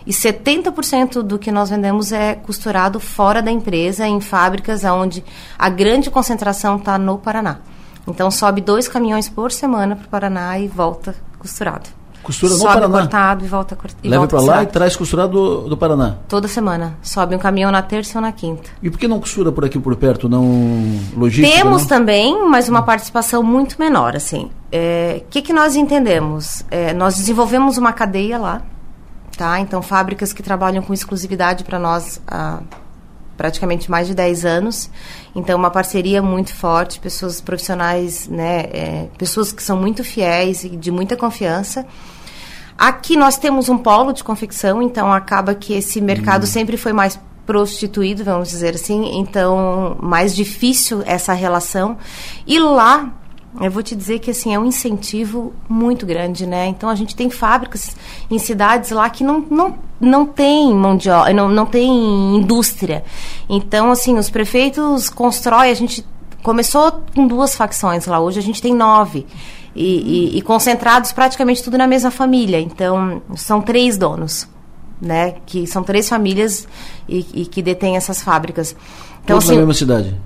E 0.06 0.12
70% 0.12 1.22
do 1.22 1.38
que 1.38 1.50
nós 1.50 1.70
vendemos 1.70 2.12
é 2.12 2.34
costurado 2.36 3.00
fora 3.00 3.42
da 3.42 3.50
empresa, 3.50 4.06
em 4.06 4.20
fábricas 4.20 4.84
onde 4.84 5.24
a 5.58 5.68
grande 5.68 6.10
concentração 6.10 6.76
está 6.76 6.96
no 6.96 7.18
Paraná. 7.18 7.58
Então 8.06 8.30
sobe 8.30 8.60
dois 8.60 8.86
caminhões 8.86 9.28
por 9.28 9.50
semana 9.50 9.96
para 9.96 10.04
o 10.06 10.08
Paraná 10.08 10.58
e 10.58 10.68
volta 10.68 11.14
costurado. 11.40 11.90
Costura 12.22 12.54
no 12.54 12.58
sobe 12.58 12.74
Paraná. 12.74 12.98
cortado 12.98 13.44
e 13.44 13.48
volta 13.48 13.76
cor- 13.76 13.90
e 14.02 14.08
Leva 14.08 14.26
para 14.26 14.40
lá 14.40 14.62
e 14.62 14.66
traz 14.66 14.96
costurado 14.96 15.32
do, 15.62 15.68
do 15.70 15.76
Paraná. 15.76 16.16
Toda 16.28 16.48
semana. 16.48 16.96
Sobe 17.02 17.36
um 17.36 17.38
caminhão 17.38 17.70
na 17.70 17.82
terça 17.82 18.18
ou 18.18 18.22
na 18.22 18.32
quinta. 18.32 18.68
E 18.82 18.90
por 18.90 18.98
que 18.98 19.06
não 19.06 19.20
costura 19.20 19.52
por 19.52 19.64
aqui 19.64 19.78
por 19.78 19.94
perto? 19.96 20.28
Não 20.28 20.44
logística? 21.16 21.56
Temos 21.56 21.82
não? 21.82 21.88
também, 21.88 22.48
mas 22.48 22.68
uma 22.68 22.82
participação 22.82 23.42
muito 23.44 23.76
menor, 23.78 24.16
assim. 24.16 24.50
O 24.72 25.24
que, 25.30 25.40
que 25.40 25.52
nós 25.52 25.76
entendemos? 25.76 26.64
É, 26.70 26.92
nós 26.92 27.16
desenvolvemos 27.16 27.78
uma 27.78 27.92
cadeia 27.92 28.38
lá, 28.38 28.60
tá? 29.36 29.60
Então, 29.60 29.82
fábricas 29.82 30.32
que 30.32 30.42
trabalham 30.42 30.82
com 30.82 30.92
exclusividade 30.92 31.64
para 31.64 31.78
nós 31.78 32.20
há 32.26 32.60
praticamente 33.36 33.90
mais 33.90 34.06
de 34.06 34.14
10 34.14 34.44
anos. 34.44 34.90
Então, 35.34 35.58
uma 35.58 35.70
parceria 35.70 36.22
muito 36.22 36.54
forte, 36.54 36.98
pessoas 36.98 37.40
profissionais, 37.40 38.26
né? 38.28 38.60
é, 38.72 39.08
pessoas 39.18 39.52
que 39.52 39.62
são 39.62 39.76
muito 39.76 40.02
fiéis 40.02 40.64
e 40.64 40.70
de 40.70 40.90
muita 40.90 41.16
confiança. 41.16 41.86
Aqui 42.78 43.16
nós 43.16 43.38
temos 43.38 43.68
um 43.68 43.78
polo 43.78 44.12
de 44.12 44.22
confecção, 44.22 44.82
então 44.82 45.12
acaba 45.12 45.54
que 45.54 45.72
esse 45.72 46.00
mercado 46.00 46.46
sempre 46.46 46.76
foi 46.76 46.92
mais 46.92 47.18
prostituído, 47.46 48.24
vamos 48.24 48.50
dizer 48.50 48.74
assim, 48.74 49.18
então 49.18 49.96
mais 50.00 50.34
difícil 50.34 51.02
essa 51.06 51.32
relação. 51.32 51.96
E 52.46 52.58
lá, 52.58 53.10
eu 53.60 53.70
vou 53.70 53.82
te 53.82 53.94
dizer 53.96 54.18
que 54.18 54.30
assim 54.30 54.54
é 54.54 54.58
um 54.58 54.64
incentivo 54.64 55.52
muito 55.68 56.04
grande, 56.06 56.46
né? 56.46 56.66
Então 56.66 56.88
a 56.88 56.94
gente 56.94 57.14
tem 57.16 57.30
fábricas 57.30 57.96
em 58.30 58.38
cidades 58.38 58.90
lá 58.90 59.08
que 59.10 59.22
não, 59.24 59.40
não, 59.50 59.74
não 60.00 60.26
tem 60.26 60.72
mão 60.74 60.96
de 60.96 61.08
obra, 61.10 61.32
não, 61.32 61.48
não 61.48 61.66
tem 61.66 61.88
indústria. 62.36 63.04
Então 63.48 63.90
assim, 63.90 64.16
os 64.18 64.28
prefeitos 64.30 65.08
constroem, 65.08 65.70
a 65.70 65.74
gente 65.74 66.04
começou 66.42 67.02
com 67.14 67.26
duas 67.26 67.54
facções 67.56 68.06
lá, 68.06 68.20
hoje 68.20 68.38
a 68.38 68.42
gente 68.42 68.60
tem 68.62 68.74
nove. 68.74 69.26
E, 69.78 70.32
e- 70.34 70.38
e 70.38 70.42
concentrados 70.42 71.12
praticamente 71.12 71.62
tudo 71.62 71.76
na 71.76 71.86
mesma 71.86 72.10
família. 72.10 72.58
Então, 72.58 73.20
são 73.34 73.60
três 73.60 73.98
donos, 73.98 74.48
né? 74.98 75.34
Que 75.44 75.66
são 75.66 75.82
três 75.82 76.08
famílias 76.08 76.66
e, 77.06 77.26
e 77.34 77.44
que 77.44 77.60
detêm 77.60 77.94
essas 77.94 78.22
fábricas. 78.22 78.74
Então, 79.22 79.36
Todos 79.36 79.44
na 79.48 79.50
assim, 79.52 79.58
mesma 79.58 79.74
cidade. 79.74 80.16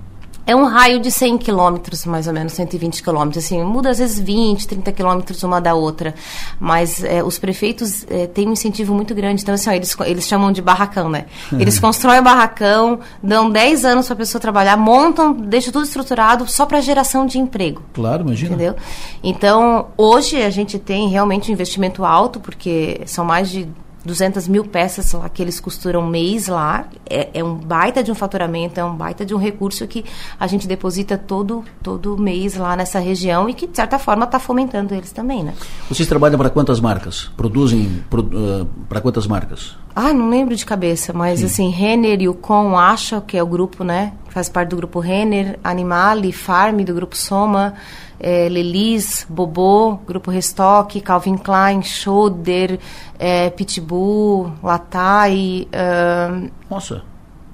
É 0.45 0.55
um 0.55 0.65
raio 0.65 0.99
de 0.99 1.11
100 1.11 1.37
quilômetros, 1.37 2.05
mais 2.05 2.27
ou 2.27 2.33
menos, 2.33 2.53
120 2.53 3.03
quilômetros. 3.03 3.45
Assim, 3.45 3.63
muda 3.63 3.89
às 3.89 3.99
vezes 3.99 4.19
20, 4.19 4.67
30 4.67 4.91
quilômetros 4.91 5.43
uma 5.43 5.61
da 5.61 5.73
outra. 5.73 6.13
Mas 6.59 7.03
é, 7.03 7.23
os 7.23 7.37
prefeitos 7.37 8.05
é, 8.09 8.27
têm 8.27 8.47
um 8.47 8.53
incentivo 8.53 8.93
muito 8.93 9.13
grande. 9.13 9.43
Então, 9.43 9.53
assim, 9.53 9.69
ó, 9.69 9.73
eles, 9.73 9.95
eles 10.05 10.27
chamam 10.27 10.51
de 10.51 10.61
barracão, 10.61 11.09
né? 11.09 11.25
Eles 11.53 11.79
constroem 11.79 12.19
o 12.19 12.23
barracão, 12.23 12.99
dão 13.21 13.49
10 13.49 13.85
anos 13.85 14.05
para 14.07 14.13
a 14.13 14.17
pessoa 14.17 14.41
trabalhar, 14.41 14.77
montam, 14.77 15.33
deixam 15.33 15.71
tudo 15.71 15.85
estruturado 15.85 16.47
só 16.49 16.65
para 16.65 16.81
geração 16.81 17.25
de 17.25 17.37
emprego. 17.37 17.83
Claro, 17.93 18.23
imagina. 18.23 18.55
Entendeu? 18.55 18.75
Então, 19.23 19.87
hoje 19.97 20.41
a 20.41 20.49
gente 20.49 20.79
tem 20.79 21.09
realmente 21.09 21.51
um 21.51 21.53
investimento 21.53 22.03
alto, 22.03 22.39
porque 22.39 23.01
são 23.05 23.23
mais 23.23 23.49
de 23.49 23.67
200 24.05 24.47
mil 24.47 24.65
peças 24.65 25.13
lá 25.13 25.29
que 25.29 25.41
eles 25.41 25.59
costuram 25.59 26.05
mês 26.05 26.47
lá. 26.47 26.85
É, 27.09 27.29
é 27.33 27.43
um 27.43 27.55
baita 27.55 28.03
de 28.03 28.11
um 28.11 28.15
faturamento, 28.15 28.79
é 28.79 28.83
um 28.83 28.95
baita 28.95 29.25
de 29.25 29.33
um 29.33 29.37
recurso 29.37 29.85
que 29.87 30.03
a 30.39 30.47
gente 30.47 30.67
deposita 30.67 31.17
todo, 31.17 31.63
todo 31.83 32.17
mês 32.17 32.55
lá 32.55 32.75
nessa 32.75 32.99
região 32.99 33.49
e 33.49 33.53
que, 33.53 33.67
de 33.67 33.75
certa 33.75 33.99
forma, 33.99 34.25
está 34.25 34.39
fomentando 34.39 34.93
eles 34.93 35.11
também, 35.11 35.43
né? 35.43 35.53
Vocês 35.87 36.07
trabalham 36.07 36.37
para 36.37 36.49
quantas 36.49 36.79
marcas? 36.79 37.29
Produzem 37.37 38.03
para 38.89 39.01
quantas 39.01 39.27
marcas? 39.27 39.75
Ah, 39.95 40.13
não 40.13 40.29
lembro 40.29 40.55
de 40.55 40.65
cabeça, 40.65 41.11
mas 41.11 41.43
assim, 41.43 41.69
Renner 41.69 42.21
e 42.21 42.29
o 42.29 42.33
Com 42.33 42.77
Acha, 42.77 43.21
que 43.21 43.37
é 43.37 43.43
o 43.43 43.47
grupo, 43.47 43.83
né? 43.83 44.13
Faz 44.29 44.47
parte 44.47 44.69
do 44.69 44.77
grupo 44.77 44.99
Renner, 44.99 45.59
Animale, 45.63 46.31
Farm, 46.31 46.81
do 46.81 46.93
grupo 46.93 47.17
Soma, 47.17 47.73
eh, 48.21 48.47
Lelis, 48.49 49.25
Bobô, 49.27 49.95
grupo 50.07 50.29
Restock, 50.31 51.01
Calvin 51.01 51.37
Klein, 51.37 51.81
Schoder, 51.81 52.79
eh, 53.19 53.49
Pitbull, 53.49 54.51
Latai, 54.63 55.67
Nossa, 56.69 57.03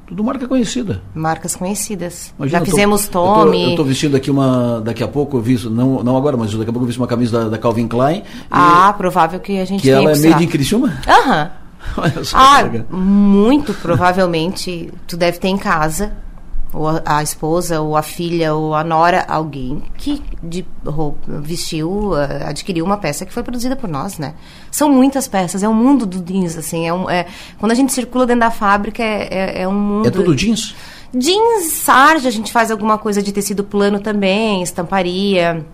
tudo 0.06 0.24
marca 0.24 0.48
conhecida. 0.48 1.02
marcas 1.14 1.56
conhecidas. 1.56 2.34
Imagina, 2.38 2.60
Já 2.60 2.66
fizemos 2.66 3.08
Tommy. 3.08 3.64
Eu 3.64 3.70
estou 3.72 3.86
vestindo 3.86 4.16
aqui 4.16 4.30
uma. 4.32 4.82
Daqui 4.82 5.04
a 5.04 5.08
pouco 5.08 5.38
eu 5.38 5.42
vi 5.42 5.58
não, 5.70 6.04
não 6.04 6.16
agora, 6.18 6.38
mas 6.38 6.52
daqui 6.54 6.70
a 6.70 6.74
pouco 6.74 6.86
eu 6.88 6.92
vi 6.92 6.98
uma 6.98 7.08
camisa 7.08 7.44
da, 7.46 7.50
da 7.50 7.58
Calvin 7.58 7.88
Klein. 7.88 8.20
e- 8.20 8.24
Ah, 8.52 8.94
provável 8.98 9.40
que 9.40 9.60
a 9.60 9.66
gente 9.66 9.82
que 9.82 9.90
ela 9.90 10.12
é 10.12 10.18
made 10.18 10.44
in 10.44 10.48
Criciúma? 10.48 10.94
Aham. 11.08 11.52
Olha 11.98 12.24
só 12.24 12.38
Ah, 12.38 12.64
muito 12.92 13.74
provavelmente 13.74 14.92
tu 15.08 15.16
deve 15.16 15.38
ter 15.40 15.48
em 15.48 15.58
casa, 15.58 16.12
ou 16.74 17.02
a, 17.06 17.24
esposa, 17.24 17.82
ou 17.82 17.96
a 17.96 18.04
filha, 18.04 18.54
ou 18.54 18.76
a 18.76 18.84
nora, 18.84 19.26
alguém 19.28 19.82
que 19.98 20.22
de 20.44 20.66
roupa, 20.86 21.20
vestiu, 21.28 22.16
eh, 22.18 22.44
adquiriu 22.46 22.86
uma 22.86 22.98
peça 22.98 23.26
que 23.26 23.34
foi 23.34 23.42
produzida 23.42 23.76
por 23.76 23.90
nós, 23.90 24.18
né? 24.18 24.34
São 24.70 24.90
muitas 24.90 25.28
peças, 25.28 25.64
é 25.64 25.70
um 25.70 25.74
mundo 25.74 26.06
do 26.06 26.22
jeans, 26.22 26.58
assim, 26.58 26.88
é 26.88 26.94
um, 26.94 27.10
é, 27.10 27.26
quando 27.58 27.72
a 27.72 27.76
gente 27.76 27.94
circula 27.94 28.26
dentro 28.26 28.42
da 28.42 28.52
fábrica 28.52 29.02
é, 29.02 29.28
é, 29.32 29.62
é 29.62 29.68
um 29.68 29.74
mundo... 29.74 30.08
É 30.08 30.12
tudo 30.12 30.36
jeans? 30.36 30.76
Jeans, 31.14 31.66
sarja, 31.72 32.28
a 32.28 32.32
gente 32.32 32.52
faz 32.52 32.70
alguma 32.70 32.98
coisa 32.98 33.24
de 33.24 33.32
tecido 33.32 33.64
plano 33.64 34.00
também, 34.00 34.62
estamparia. 34.62 35.66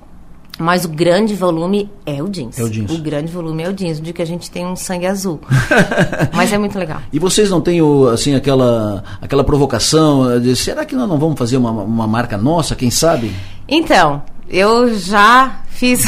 Mas 0.59 0.85
o 0.85 0.89
grande 0.89 1.33
volume 1.33 1.89
é 2.05 2.21
o 2.21 2.29
jeans. 2.29 2.59
É 2.59 2.63
o 2.63 2.69
jeans. 2.69 2.91
O 2.91 2.99
grande 2.99 3.31
volume 3.31 3.63
é 3.63 3.69
o 3.69 3.73
jeans, 3.73 3.99
de 3.99 4.13
que 4.13 4.21
a 4.21 4.25
gente 4.25 4.51
tem 4.51 4.65
um 4.65 4.75
sangue 4.75 5.07
azul. 5.07 5.41
Mas 6.31 6.53
é 6.53 6.57
muito 6.57 6.77
legal. 6.77 7.01
E 7.11 7.17
vocês 7.17 7.49
não 7.49 7.59
têm 7.59 7.79
assim 8.11 8.35
aquela 8.35 9.03
aquela 9.19 9.43
provocação 9.43 10.39
de 10.39 10.55
será 10.55 10.85
que 10.85 10.95
nós 10.95 11.09
não 11.09 11.17
vamos 11.17 11.37
fazer 11.39 11.57
uma, 11.57 11.71
uma 11.71 12.07
marca 12.07 12.37
nossa, 12.37 12.75
quem 12.75 12.91
sabe? 12.91 13.33
Então, 13.67 14.21
eu 14.47 14.93
já 14.93 15.63
fiz. 15.69 16.03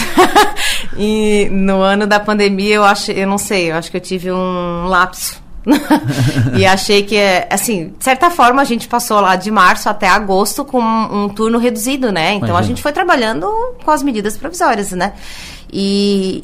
e 0.96 1.50
no 1.52 1.82
ano 1.82 2.06
da 2.06 2.20
pandemia, 2.20 2.76
eu 2.76 2.84
acho, 2.84 3.12
eu 3.12 3.28
não 3.28 3.40
sei, 3.40 3.72
eu 3.72 3.76
acho 3.76 3.90
que 3.90 3.98
eu 3.98 4.02
tive 4.02 4.32
um 4.32 4.86
lapso. 4.86 5.45
e 6.58 6.66
achei 6.66 7.04
que, 7.04 7.18
assim, 7.50 7.94
de 7.98 8.04
certa 8.04 8.30
forma, 8.30 8.62
a 8.62 8.66
gente 8.66 8.88
passou 8.88 9.20
lá 9.20 9.36
de 9.36 9.50
março 9.52 9.90
até 9.90 10.08
agosto 10.08 10.64
com 10.64 10.80
um, 10.82 11.30
turno 11.30 11.58
reduzido, 11.58 12.12
né? 12.12 12.34
Então 12.34 12.50
a 12.50 12.52
Imagina. 12.52 12.68
gente 12.68 12.82
foi 12.82 12.92
trabalhando 12.92 13.48
com 13.84 13.92
as 13.92 14.04
medidas 14.04 14.38
provisórias, 14.38 14.92
né? 14.92 15.14
E, 15.72 16.44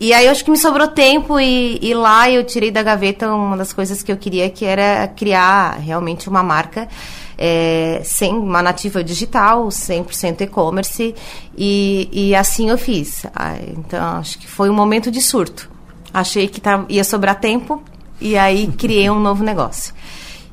e 0.00 0.12
aí 0.12 0.24
eu 0.26 0.32
acho 0.32 0.44
que 0.44 0.50
me 0.50 0.58
sobrou 0.58 0.88
tempo 0.88 1.38
e, 1.38 1.78
e 1.82 1.94
lá 1.94 2.30
eu 2.30 2.42
tirei 2.44 2.70
da 2.70 2.82
gaveta 2.82 3.32
uma 3.32 3.56
das 3.56 3.72
coisas 3.72 4.02
que 4.02 4.10
eu 4.10 4.16
queria, 4.16 4.48
que 4.50 4.64
era 4.64 5.08
criar 5.08 5.78
realmente 5.78 6.28
uma 6.28 6.42
marca 6.42 6.88
é, 7.36 8.00
sem 8.04 8.32
uma 8.34 8.62
nativa 8.62 9.02
digital, 9.02 9.66
100% 9.68 10.42
e-commerce, 10.42 11.14
e, 11.56 12.08
e 12.12 12.34
assim 12.34 12.70
eu 12.70 12.78
fiz. 12.78 13.26
Ah, 13.34 13.56
Então, 13.76 14.18
acho 14.18 14.38
que 14.38 14.46
foi 14.46 14.70
um 14.70 14.74
momento 14.74 15.10
de 15.10 15.20
surto. 15.20 15.70
Achei 16.12 16.46
que 16.48 16.60
tá- 16.60 16.84
ia 16.88 17.02
sobrar 17.02 17.40
tempo, 17.40 17.82
e 18.20 18.36
aí 18.36 18.66
criei 18.68 19.10
um 19.10 19.20
novo 19.20 19.42
negócio. 19.42 19.94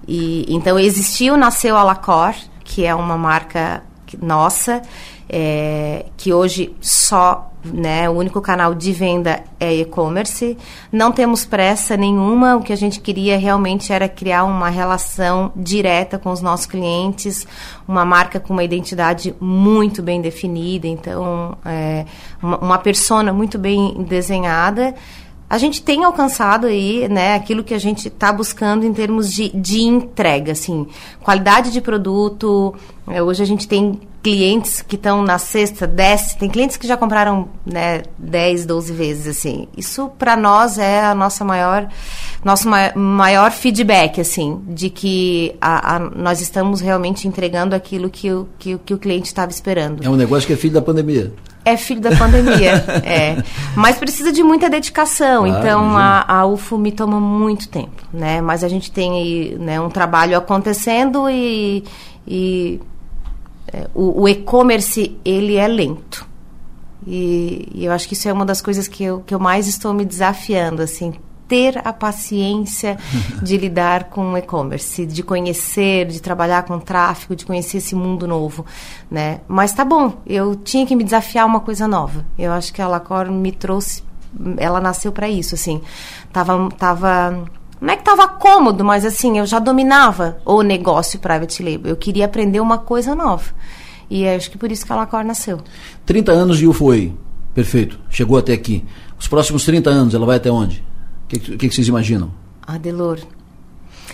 E, 0.08 0.46
então, 0.50 0.78
existiu, 0.80 1.38
nasceu 1.38 1.78
a 1.78 1.84
Lacor, 1.84 2.34
que 2.64 2.86
é 2.86 2.94
uma 2.94 3.18
marca 3.18 3.84
nossa, 4.22 4.82
é, 5.30 6.06
que 6.18 6.34
hoje 6.34 6.76
só, 6.82 7.50
né, 7.64 8.10
o 8.10 8.14
único 8.14 8.42
canal 8.42 8.76
de 8.76 8.92
venda 8.92 9.42
é 9.58 9.74
e-commerce. 9.74 10.58
Não 10.92 11.12
temos 11.12 11.46
pressa 11.46 11.96
nenhuma, 11.96 12.58
o 12.58 12.62
que 12.62 12.74
a 12.74 12.76
gente 12.76 13.00
queria 13.00 13.38
realmente 13.38 13.94
era 13.94 14.10
criar 14.10 14.44
uma 14.44 14.68
relação 14.68 15.54
direta 15.56 16.18
com 16.20 16.32
os 16.32 16.42
nossos 16.42 16.66
clientes, 16.66 17.48
uma 17.88 18.04
marca 18.04 18.40
com 18.40 18.52
uma 18.52 18.64
identidade 18.64 19.34
muito 19.40 20.04
bem 20.04 20.20
definida, 20.20 20.88
então, 20.88 21.58
é, 21.64 22.06
uma, 22.42 22.58
uma 22.58 22.78
persona 22.78 23.32
muito 23.32 23.58
bem 23.58 24.04
desenhada. 24.04 24.94
A 25.52 25.58
gente 25.58 25.82
tem 25.82 26.06
alcançado 26.06 26.66
aí, 26.68 27.10
né, 27.10 27.36
aquilo 27.36 27.62
que 27.62 27.74
a 27.74 27.78
gente 27.78 28.08
está 28.08 28.32
buscando 28.32 28.86
em 28.86 28.94
termos 28.94 29.30
de, 29.34 29.50
de 29.50 29.82
entrega, 29.82 30.54
assim, 30.54 30.88
qualidade 31.22 31.72
de 31.74 31.82
produto. 31.82 32.74
É, 33.06 33.22
hoje 33.22 33.44
a 33.44 33.46
gente 33.46 33.68
tem 33.68 34.00
clientes 34.24 34.82
que 34.82 34.96
estão 34.96 35.22
na 35.24 35.38
sexta, 35.38 35.86
desce, 35.86 36.38
tem 36.38 36.48
clientes 36.50 36.78
que 36.78 36.88
já 36.88 36.96
compraram, 36.96 37.50
né, 37.66 38.04
10, 38.18 38.66
12 38.66 38.94
vezes, 38.94 39.28
assim. 39.38 39.68
Isso 39.76 40.10
para 40.18 40.38
nós 40.38 40.78
é 40.78 41.02
a 41.04 41.14
nossa 41.14 41.44
maior, 41.44 41.90
nosso 42.46 42.70
ma- 42.70 42.94
maior 42.96 43.52
feedback, 43.52 44.22
assim, 44.22 44.62
de 44.70 44.90
que 44.90 45.54
a, 45.60 45.96
a- 45.96 46.00
nós 46.00 46.40
estamos 46.40 46.80
realmente 46.80 47.28
entregando 47.28 47.76
aquilo 47.76 48.10
que 48.10 48.32
o, 48.32 48.48
que, 48.58 48.78
que 48.78 48.94
o 48.94 48.98
cliente 48.98 49.26
estava 49.28 49.52
esperando. 49.52 50.02
É 50.02 50.10
um 50.10 50.16
negócio 50.16 50.48
que 50.48 50.54
é 50.54 50.56
filho 50.56 50.76
da 50.76 50.82
pandemia. 50.82 51.34
É 51.64 51.78
filho 51.78 52.02
da 52.02 52.16
pandemia, 52.16 52.84
é. 53.06 53.38
Mas 53.76 53.98
precisa 53.98 54.32
de 54.32 54.44
muita 54.44 54.70
dedicação. 54.70 55.46
Claro, 55.46 55.60
então 55.60 55.98
a, 55.98 56.26
a 56.28 56.46
UFO 56.46 56.78
me 56.78 56.92
toma 56.92 57.20
muito 57.20 57.70
tempo, 57.70 58.04
né? 58.12 58.42
Mas 58.42 58.64
a 58.64 58.68
gente 58.68 58.92
tem 58.92 59.56
né, 59.60 59.80
um 59.80 59.90
trabalho 59.90 60.38
acontecendo 60.38 61.30
e, 61.30 61.84
e, 62.28 62.80
é, 63.72 63.88
o, 63.94 64.24
o 64.24 64.30
e-commerce 64.30 65.18
ele 65.24 65.56
é 65.56 65.68
lento. 65.68 66.28
E, 67.06 67.68
e, 67.74 67.86
eu 67.86 67.92
acho 67.92 68.08
que 68.08 68.14
isso 68.14 68.28
é 68.28 68.34
uma 68.34 68.46
das 68.46 68.62
coisas 68.62 68.88
que 68.88 69.04
eu, 69.04 69.22
que 69.22 69.34
eu 69.34 69.40
mais 69.40 69.68
estou 69.68 69.94
me 69.94 70.06
desafiando, 70.06 70.82
assim, 70.82 71.14
ter 71.52 71.82
a 71.86 71.92
paciência 71.92 72.98
de 73.44 73.58
lidar 73.58 74.06
com 74.06 74.38
e-commerce, 74.38 75.06
de 75.06 75.22
conhecer, 75.22 76.08
de 76.08 76.22
trabalhar 76.22 76.64
com 76.64 76.80
tráfego, 76.80 77.36
de 77.36 77.46
conhecer 77.46 77.80
esse 77.80 77.94
mundo 77.94 78.26
novo, 78.26 78.66
né? 79.10 79.42
Mas 79.50 79.74
tá 79.74 79.84
bom, 79.84 80.14
eu 80.26 80.56
tinha 80.56 80.86
que 80.86 80.96
me 80.96 81.04
desafiar 81.04 81.46
uma 81.46 81.60
coisa 81.60 81.90
nova. 81.90 82.26
Eu 82.40 82.54
acho 82.54 82.74
que 82.74 82.82
a 82.82 82.88
Lacor 82.88 83.30
me 83.30 83.52
trouxe, 83.52 84.02
ela 84.56 84.80
nasceu 84.80 85.12
para 85.12 85.28
isso, 85.28 85.56
assim. 85.56 85.82
Tava, 86.32 86.70
tava 86.78 87.44
não 87.82 87.94
é 87.94 87.98
que 87.98 88.02
estava 88.02 88.30
cômodo, 88.30 88.86
mas 88.86 89.04
assim, 89.04 89.38
eu 89.38 89.46
já 89.46 89.60
dominava 89.60 90.38
o 90.46 90.62
negócio 90.62 91.20
private 91.20 91.62
label. 91.62 91.90
Eu 91.90 91.98
queria 91.98 92.24
aprender 92.24 92.62
uma 92.62 92.78
coisa 92.78 93.14
nova. 93.14 93.52
E 94.10 94.26
acho 94.26 94.50
que 94.50 94.58
por 94.58 94.72
isso 94.72 94.86
que 94.86 94.94
a 94.94 94.96
Lacor 94.96 95.26
nasceu. 95.26 95.60
30 96.06 96.32
anos 96.32 96.58
de 96.60 96.66
UFOI. 96.66 97.14
Perfeito. 97.54 98.00
Chegou 98.10 98.38
até 98.38 98.54
aqui. 98.54 98.86
Os 99.20 99.28
próximos 99.28 99.66
30 99.66 99.90
anos, 99.90 100.14
ela 100.14 100.26
vai 100.26 100.38
até 100.38 100.50
onde? 100.50 100.82
O 101.32 101.40
que, 101.40 101.40
que, 101.40 101.58
que, 101.70 101.74
vocês 101.74 101.88
imaginam? 101.88 102.30
Adelor, 102.68 103.20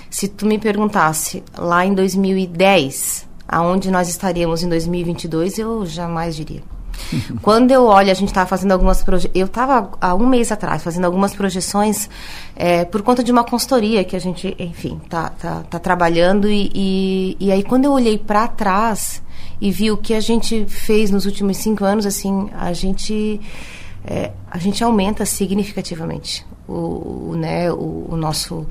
se 0.08 0.28
tu 0.28 0.46
me 0.46 0.60
perguntasse 0.60 1.44
lá 1.58 1.84
em 1.84 1.96
2010, 1.96 3.28
aonde 3.48 3.90
nós 3.90 4.08
estaríamos 4.08 4.62
em 4.62 4.70
2022, 4.70 5.58
eu 5.58 5.84
jamais 5.84 6.36
diria. 6.36 6.62
Quando 7.42 7.72
eu 7.72 7.86
olho, 7.86 8.12
a 8.12 8.14
gente 8.14 8.28
estava 8.28 8.48
fazendo 8.48 8.72
algumas 8.72 9.02
projeções. 9.02 9.36
Eu 9.36 9.48
estava 9.48 9.90
há 10.00 10.14
um 10.14 10.28
mês 10.28 10.52
atrás 10.52 10.84
fazendo 10.84 11.06
algumas 11.06 11.34
projeções 11.34 12.08
é, 12.56 12.86
por 12.86 13.02
conta 13.02 13.24
de 13.24 13.32
uma 13.32 13.44
consultoria 13.44 14.04
que 14.04 14.16
a 14.16 14.20
gente, 14.20 14.56
enfim, 14.60 15.02
tá, 15.10 15.30
tá, 15.30 15.64
tá 15.64 15.80
trabalhando. 15.80 16.48
E, 16.48 16.70
e, 16.74 17.38
e 17.40 17.52
aí, 17.52 17.64
quando 17.64 17.86
eu 17.86 17.94
olhei 17.94 18.20
para 18.20 18.48
trás 18.48 19.24
e 19.60 19.72
vi 19.72 19.90
o 19.90 19.98
que 19.98 20.14
a 20.14 20.20
gente 20.20 20.66
fez 20.68 21.10
nos 21.10 21.26
últimos 21.26 21.58
cinco 21.58 21.84
anos, 21.84 22.06
assim, 22.06 22.48
a 22.54 22.74
gente. 22.74 23.42
É, 24.10 24.32
a 24.50 24.58
gente 24.58 24.82
aumenta 24.82 25.26
significativamente 25.26 26.46
o, 26.66 27.32
o 27.32 27.36
né, 27.36 27.70
o, 27.70 28.08
o 28.10 28.16
nosso 28.16 28.66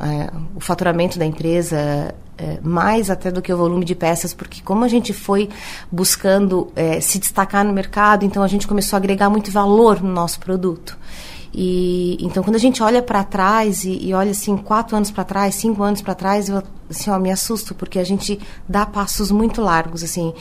é, 0.00 0.30
o 0.54 0.60
faturamento 0.60 1.18
da 1.18 1.26
empresa 1.26 2.14
é, 2.36 2.58
mais 2.62 3.10
até 3.10 3.30
do 3.30 3.42
que 3.42 3.52
o 3.52 3.56
volume 3.56 3.84
de 3.84 3.94
peças, 3.94 4.32
porque 4.32 4.62
como 4.62 4.84
a 4.84 4.88
gente 4.88 5.12
foi 5.12 5.48
buscando 5.90 6.70
é, 6.76 7.00
se 7.00 7.18
destacar 7.18 7.64
no 7.64 7.72
mercado, 7.72 8.24
então 8.24 8.42
a 8.42 8.48
gente 8.48 8.68
começou 8.68 8.96
a 8.96 8.98
agregar 8.98 9.28
muito 9.28 9.50
valor 9.50 10.00
no 10.00 10.12
nosso 10.12 10.38
produto. 10.38 10.96
E 11.52 12.18
então 12.20 12.42
quando 12.42 12.56
a 12.56 12.60
gente 12.60 12.82
olha 12.82 13.02
para 13.02 13.24
trás 13.24 13.84
e, 13.84 14.06
e, 14.06 14.14
olha 14.14 14.32
assim 14.32 14.56
quatro 14.56 14.96
anos 14.96 15.10
para 15.10 15.24
trás, 15.24 15.54
cinco 15.54 15.82
anos 15.82 16.02
para 16.02 16.14
trás, 16.14 16.48
eu 16.48 16.62
assim 16.90 17.10
ó, 17.10 17.18
me 17.18 17.30
assusto 17.30 17.74
porque 17.74 17.98
a 17.98 18.04
gente 18.04 18.38
dá 18.68 18.84
passos 18.84 19.30
muito 19.30 19.60
largos 19.60 20.02
assim. 20.02 20.32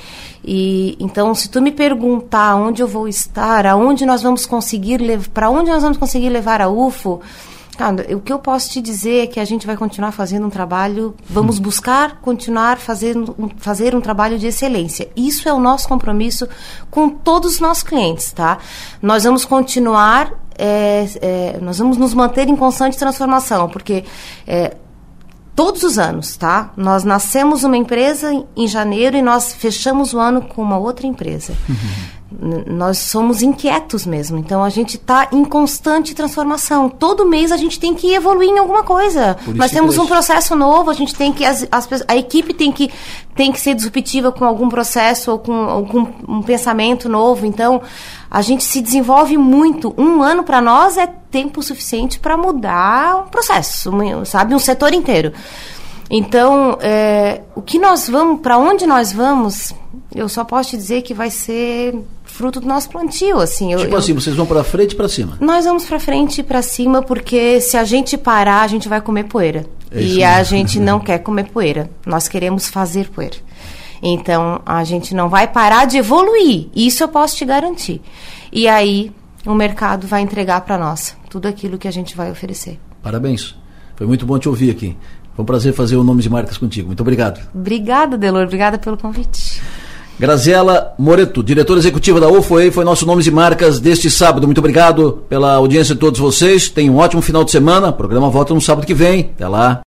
E 0.43 0.97
então 0.99 1.33
se 1.33 1.49
tu 1.49 1.61
me 1.61 1.71
perguntar 1.71 2.55
onde 2.55 2.81
eu 2.81 2.87
vou 2.87 3.07
estar, 3.07 3.65
aonde 3.65 4.05
nós 4.05 4.21
vamos 4.21 4.45
conseguir 4.45 4.99
para 5.33 5.49
onde 5.49 5.69
nós 5.71 5.81
vamos 5.81 5.97
conseguir 5.97 6.29
levar 6.29 6.61
a 6.61 6.69
UFO, 6.69 7.21
O 8.15 8.19
que 8.19 8.33
eu 8.33 8.39
posso 8.39 8.69
te 8.69 8.81
dizer 8.81 9.23
é 9.23 9.27
que 9.27 9.39
a 9.39 9.45
gente 9.45 9.67
vai 9.67 9.77
continuar 9.77 10.11
fazendo 10.11 10.47
um 10.47 10.49
trabalho, 10.49 11.15
vamos 11.29 11.59
buscar 11.59 12.19
continuar 12.21 12.77
fazendo 12.77 13.35
fazer 13.57 13.95
um 13.95 14.01
trabalho 14.01 14.39
de 14.39 14.47
excelência. 14.47 15.09
Isso 15.15 15.47
é 15.47 15.53
o 15.53 15.59
nosso 15.59 15.87
compromisso 15.87 16.47
com 16.89 17.09
todos 17.09 17.53
os 17.53 17.59
nossos 17.59 17.83
clientes, 17.83 18.31
tá? 18.31 18.57
Nós 19.01 19.23
vamos 19.23 19.45
continuar, 19.45 20.33
é, 20.57 21.07
é, 21.21 21.59
nós 21.61 21.77
vamos 21.77 21.97
nos 21.97 22.13
manter 22.13 22.47
em 22.47 22.55
constante 22.55 22.97
transformação, 22.97 23.69
porque 23.69 24.03
é, 24.47 24.75
todos 25.55 25.83
os 25.83 25.99
anos, 25.99 26.35
tá? 26.35 26.71
Nós 26.75 27.03
nascemos 27.03 27.63
uma 27.63 27.77
empresa 27.77 28.31
em 28.55 28.67
janeiro 28.67 29.15
e 29.15 29.21
nós 29.21 29.53
fechamos 29.53 30.13
o 30.13 30.19
ano 30.19 30.41
com 30.41 30.61
uma 30.61 30.77
outra 30.77 31.05
empresa. 31.05 31.53
Uhum 31.69 32.17
nós 32.29 32.97
somos 32.97 33.41
inquietos 33.41 34.05
mesmo, 34.05 34.37
então 34.37 34.61
a 34.61 34.69
gente 34.69 34.97
está 34.97 35.29
em 35.31 35.45
constante 35.45 36.13
transformação. 36.13 36.89
Todo 36.89 37.25
mês 37.25 37.53
a 37.53 37.57
gente 37.57 37.79
tem 37.79 37.93
que 37.93 38.13
evoluir 38.13 38.49
em 38.49 38.59
alguma 38.59 38.83
coisa. 38.83 39.37
Nós 39.47 39.71
temos 39.71 39.97
um 39.97 40.05
processo 40.05 40.53
novo, 40.53 40.89
a 40.89 40.93
gente 40.93 41.15
tem 41.15 41.31
que 41.31 41.45
as, 41.45 41.65
as, 41.71 41.87
a 42.05 42.17
equipe 42.17 42.53
tem 42.53 42.69
que 42.71 42.91
tem 43.33 43.51
que 43.51 43.59
ser 43.59 43.75
disruptiva 43.75 44.29
com 44.31 44.43
algum 44.43 44.67
processo 44.67 45.31
ou 45.31 45.39
com 45.39 45.53
algum 45.53 46.05
um 46.27 46.41
pensamento 46.41 47.07
novo. 47.07 47.45
Então 47.45 47.81
a 48.29 48.41
gente 48.41 48.65
se 48.65 48.81
desenvolve 48.81 49.37
muito. 49.37 49.93
Um 49.97 50.21
ano 50.21 50.43
para 50.43 50.59
nós 50.59 50.97
é 50.97 51.07
tempo 51.07 51.63
suficiente 51.63 52.19
para 52.19 52.35
mudar 52.35 53.23
um 53.25 53.29
processo, 53.29 53.89
sabe, 54.25 54.53
um 54.53 54.59
setor 54.59 54.93
inteiro. 54.93 55.31
Então, 56.09 56.77
é, 56.81 57.41
o 57.53 57.61
que 57.61 57.77
nós 57.77 58.07
vamos, 58.07 58.39
para 58.39 58.57
onde 58.57 58.85
nós 58.87 59.11
vamos, 59.11 59.73
eu 60.15 60.29
só 60.29 60.43
posso 60.43 60.69
te 60.71 60.77
dizer 60.77 61.01
que 61.01 61.13
vai 61.13 61.29
ser 61.29 61.93
fruto 62.37 62.59
do 62.59 62.67
nosso 62.67 62.87
plantio, 62.89 63.39
assim. 63.39 63.73
Eu, 63.73 63.79
tipo 63.79 63.95
assim, 63.95 64.13
vocês 64.13 64.35
vão 64.35 64.45
para 64.45 64.63
frente 64.63 64.91
e 64.91 64.95
para 64.95 65.09
cima? 65.09 65.37
Nós 65.41 65.65
vamos 65.65 65.85
para 65.85 65.99
frente 65.99 66.41
e 66.41 66.43
para 66.43 66.61
cima 66.61 67.01
porque 67.01 67.59
se 67.59 67.75
a 67.75 67.83
gente 67.83 68.15
parar, 68.15 68.61
a 68.61 68.67
gente 68.67 68.87
vai 68.87 69.01
comer 69.01 69.23
poeira. 69.23 69.65
É 69.91 69.99
e 69.99 70.23
a 70.23 70.43
gente 70.43 70.79
não 70.79 70.99
quer 71.01 71.17
comer 71.17 71.45
poeira. 71.49 71.89
Nós 72.05 72.27
queremos 72.27 72.67
fazer 72.69 73.09
poeira. 73.09 73.37
Então, 74.03 74.61
a 74.63 74.83
gente 74.83 75.15
não 75.15 75.27
vai 75.29 75.47
parar 75.47 75.85
de 75.85 75.97
evoluir. 75.97 76.67
Isso 76.75 77.03
eu 77.03 77.07
posso 77.07 77.35
te 77.35 77.43
garantir. 77.43 77.99
E 78.51 78.67
aí, 78.67 79.11
o 79.43 79.55
mercado 79.55 80.05
vai 80.05 80.21
entregar 80.21 80.61
para 80.61 80.77
nós 80.77 81.17
tudo 81.31 81.47
aquilo 81.47 81.79
que 81.79 81.87
a 81.87 81.91
gente 81.91 82.15
vai 82.15 82.29
oferecer. 82.29 82.79
Parabéns. 83.01 83.55
Foi 83.95 84.05
muito 84.05 84.27
bom 84.27 84.37
te 84.37 84.47
ouvir 84.47 84.69
aqui. 84.69 84.95
Foi 85.35 85.41
um 85.41 85.45
prazer 85.45 85.73
fazer 85.73 85.95
o 85.95 86.03
Nomes 86.03 86.27
e 86.27 86.29
Marcas 86.29 86.59
contigo. 86.59 86.85
Muito 86.85 87.01
obrigado. 87.01 87.41
Obrigada, 87.55 88.15
Delor. 88.15 88.43
Obrigada 88.43 88.77
pelo 88.77 88.95
convite. 88.95 89.59
Graziela 90.19 90.93
Moreto, 90.97 91.43
diretora 91.43 91.79
executiva 91.79 92.19
da 92.19 92.27
UFOE, 92.27 92.71
foi 92.71 92.83
nosso 92.83 93.05
Nomes 93.05 93.27
e 93.27 93.31
Marcas 93.31 93.79
deste 93.79 94.09
sábado. 94.09 94.47
Muito 94.47 94.57
obrigado 94.57 95.23
pela 95.29 95.53
audiência 95.53 95.93
de 95.93 96.01
todos 96.01 96.19
vocês. 96.19 96.69
Tenham 96.69 96.95
um 96.95 96.97
ótimo 96.97 97.21
final 97.21 97.43
de 97.43 97.51
semana. 97.51 97.89
O 97.89 97.93
programa 97.93 98.29
volta 98.29 98.53
no 98.53 98.61
sábado 98.61 98.87
que 98.87 98.93
vem. 98.95 99.29
Até 99.35 99.47
lá. 99.47 99.81